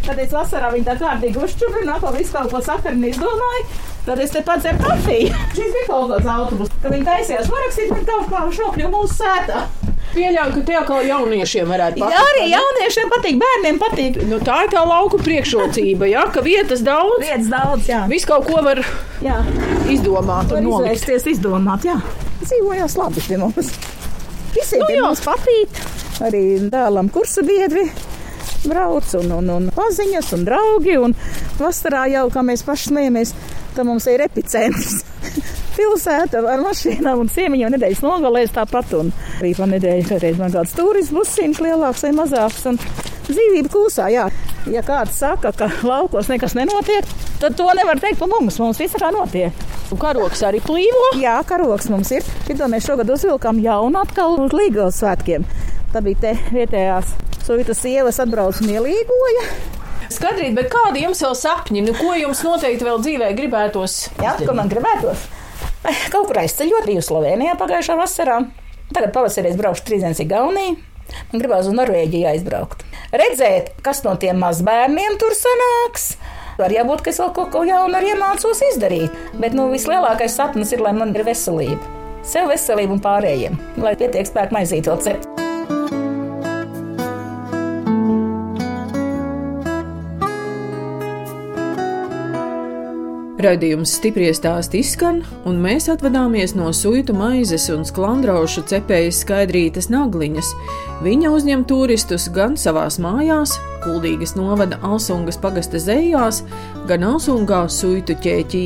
Tad 0.06 0.20
es 0.22 0.32
vasarā 0.34 0.70
viņu 0.74 0.86
tā 0.88 0.96
kārtīgi 1.00 1.42
uzčurinu, 1.44 1.92
atkal 1.94 2.16
visu 2.16 2.34
kaut 2.34 2.52
ko 2.54 2.62
sakarni 2.66 3.12
izdomāju. 3.12 3.66
Tad 4.06 4.22
es 4.24 4.32
te 4.34 4.42
pats 4.46 4.66
ar 4.70 4.78
kafiju. 4.82 5.34
Šis 5.58 5.74
bija 5.76 5.88
kaut 5.90 6.14
kāds 6.14 6.30
autobus. 6.34 6.72
Kad 6.82 6.94
viņi 6.96 7.08
taisījās 7.08 7.50
parakstīt, 7.52 7.92
man 7.94 8.06
kaut 8.08 8.30
kā 8.32 8.44
šokļu 8.58 8.92
mūsu 8.94 9.18
sētā. 9.20 9.64
Pieļauju, 10.10 10.54
ka 10.56 10.62
tie 10.66 10.78
atkal 10.80 11.06
jauniešiem 11.06 11.70
varētu 11.70 12.02
patikt. 12.02 12.16
Jā, 12.16 12.22
arī 12.32 12.46
jauniešiem 12.50 13.12
patīk, 13.14 13.38
bērniem 13.44 13.82
patīk. 13.82 14.20
Nu, 14.32 14.40
tā 14.46 14.64
ir 14.66 14.74
tā 14.74 14.82
lauku 14.90 15.20
priekšrocība, 15.22 16.10
jā, 16.10 16.26
ka 16.34 16.42
vietas 16.46 16.82
daudz. 16.86 17.22
Vietas 17.22 17.52
daudz, 17.52 17.90
jā. 17.92 18.02
Viss 18.10 18.30
kaut 18.30 18.50
ko 18.50 18.64
var 18.66 18.82
jā. 19.26 19.38
izdomāt 19.94 20.54
un 20.58 20.66
nolikt. 20.66 21.30
izdomāt, 21.30 21.86
jā. 21.86 22.00
Dzīvojās 22.42 22.98
labi 22.98 23.26
pie 23.28 23.38
mums. 23.42 23.74
Visiem 24.56 24.88
nu, 24.88 25.04
mums 25.06 25.22
patīk. 25.22 25.84
Arī 26.26 26.46
dēlam 26.72 27.12
kursa 27.14 27.46
biedri 27.46 27.86
brauc, 28.66 29.14
un, 29.20 29.32
un, 29.40 29.52
un 29.56 29.70
paziņas, 29.76 30.34
un 30.38 30.46
draugi. 30.48 30.98
Un 31.00 31.16
vasarā 31.60 32.06
jau, 32.12 32.28
kā 32.34 32.44
mēs 32.46 32.66
paši 32.68 32.92
smējamies, 32.92 33.34
tad 33.78 33.88
mums 33.90 34.08
ir 34.12 34.26
epicentrs. 34.26 35.02
Pilsēta 35.80 36.42
ar 36.44 36.64
mašīnām 36.66 37.22
un 37.24 37.32
ciemiņiem 37.32 37.76
nedēļas 37.76 38.04
nogalēs 38.04 38.56
tāpat. 38.56 38.96
Un 39.00 39.14
arī 39.40 39.54
pa 39.56 39.70
nedēļu 39.70 40.20
reiz 40.20 40.42
man 40.42 40.54
kāds 40.56 40.76
turismu 40.76 41.24
busiņš 41.24 41.64
lielāks 41.64 42.06
vai 42.08 42.14
mazāks. 42.18 42.66
Un 42.72 42.80
dzīvība 43.30 43.72
klusā, 43.72 44.10
jā. 44.14 44.28
Ja 44.70 44.84
kāds 44.86 45.16
saka, 45.22 45.54
ka 45.56 45.70
laukos 45.88 46.28
nekas 46.30 46.54
nenotiek, 46.58 47.08
tad 47.40 47.56
to 47.58 47.70
nevar 47.78 48.02
teikt 48.02 48.20
par 48.20 48.30
mums. 48.32 48.60
Mums 48.60 48.82
viss 48.82 49.00
kā 49.00 49.12
notiek. 49.16 49.56
Un 49.90 49.98
karoks 49.98 50.44
arī 50.46 50.60
plīvo? 50.62 51.16
Jā, 51.18 51.40
karoks 51.50 51.90
mums 51.90 52.12
ir. 52.14 52.28
Šito 52.46 52.68
mēs 52.70 52.86
šogad 52.86 53.10
uzvilkām 53.10 53.62
jaunu 53.64 54.04
atkal 54.04 54.38
uz 54.44 54.54
Līgavas 54.54 55.00
svētkiem. 55.02 55.48
Tā 55.90 56.04
bija 56.06 56.22
te 56.22 56.36
vietējās 56.54 57.16
Suitas 57.50 57.80
sievas 57.82 58.20
atbrauc 58.22 58.60
un 58.62 58.70
ielīgoja. 58.76 59.46
Skatrīt, 60.14 60.54
bet 60.58 60.68
kādi 60.70 61.02
jums 61.02 61.22
vēl 61.24 61.34
sapņi? 61.38 61.82
Nu, 61.86 61.96
ko 61.98 62.14
jums 62.18 62.44
noteikti 62.46 62.86
vēl 62.86 63.02
dzīvē 63.02 63.30
gribētos? 63.38 63.96
Jā, 64.22 64.36
ko 64.44 64.54
man 64.58 64.70
gribētos? 64.70 65.24
Eh, 65.90 66.04
kaut 66.14 66.28
kur 66.30 66.42
aizceļot, 66.44 66.86
biju 66.86 67.02
Slovenijā 67.06 67.56
pagājušā 67.58 67.96
vasarā. 67.98 68.38
Tagad 68.94 69.14
pavasarī 69.16 69.56
braukšu 69.58 69.88
trīs 69.88 70.06
dienas 70.06 70.22
Igaunijā. 70.22 70.76
Man 71.32 71.42
gribās 71.42 71.66
uz 71.66 71.74
Norvēģiju 71.74 72.30
aizbraukt. 72.36 72.86
Redzēt, 73.10 73.74
kas 73.86 74.04
no 74.06 74.14
tiem 74.22 74.38
mazbērniem 74.44 75.18
tur 75.22 75.34
sanāks. 75.34 76.12
Var 76.60 76.76
jābūt, 76.76 77.02
ka 77.02 77.14
es 77.14 77.22
vēl 77.24 77.34
kaut 77.34 77.54
ko 77.56 77.66
jaunu 77.66 77.98
arī 77.98 78.14
iemācos 78.14 78.62
izdarīt. 78.74 79.18
Bet 79.42 79.58
nu, 79.58 79.72
vislielākais 79.74 80.38
sapnis 80.38 80.76
ir, 80.76 80.86
lai 80.86 80.94
man 80.94 81.18
ir 81.18 81.26
veselība. 81.26 81.82
Sev 82.22 82.54
veselība 82.54 83.00
un 83.00 83.02
pārējiem, 83.02 83.62
lai 83.82 83.98
pietiek 83.98 84.30
spēku 84.30 84.60
maizīt 84.60 84.92
vēl 84.92 85.06
cept. 85.08 85.49
Radījums 93.40 93.94
stipri 93.96 94.26
stāsti 94.36 94.82
izskan, 94.84 95.22
un 95.48 95.62
mēs 95.64 95.86
atvadāmies 95.88 96.52
no 96.60 96.74
suitu 96.76 97.14
maizes 97.16 97.70
un 97.72 97.86
sklandraušu 97.88 98.66
cepējas 98.68 99.22
skaidrītas 99.24 99.88
nagliņas. 99.94 100.50
Viņa 101.06 101.32
uzņem 101.32 101.64
turistus 101.70 102.28
gan 102.36 102.58
savās 102.60 102.98
mājās, 103.00 103.56
Kuldīgas 103.80 104.36
novada 104.36 104.82
Alsungas 104.84 105.40
pagasta 105.40 105.80
zējās, 105.80 106.42
gan 106.90 107.08
Alsungā 107.14 107.62
suitu 107.72 108.18
ķēķī. 108.20 108.66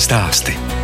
stāsti. 0.00 0.79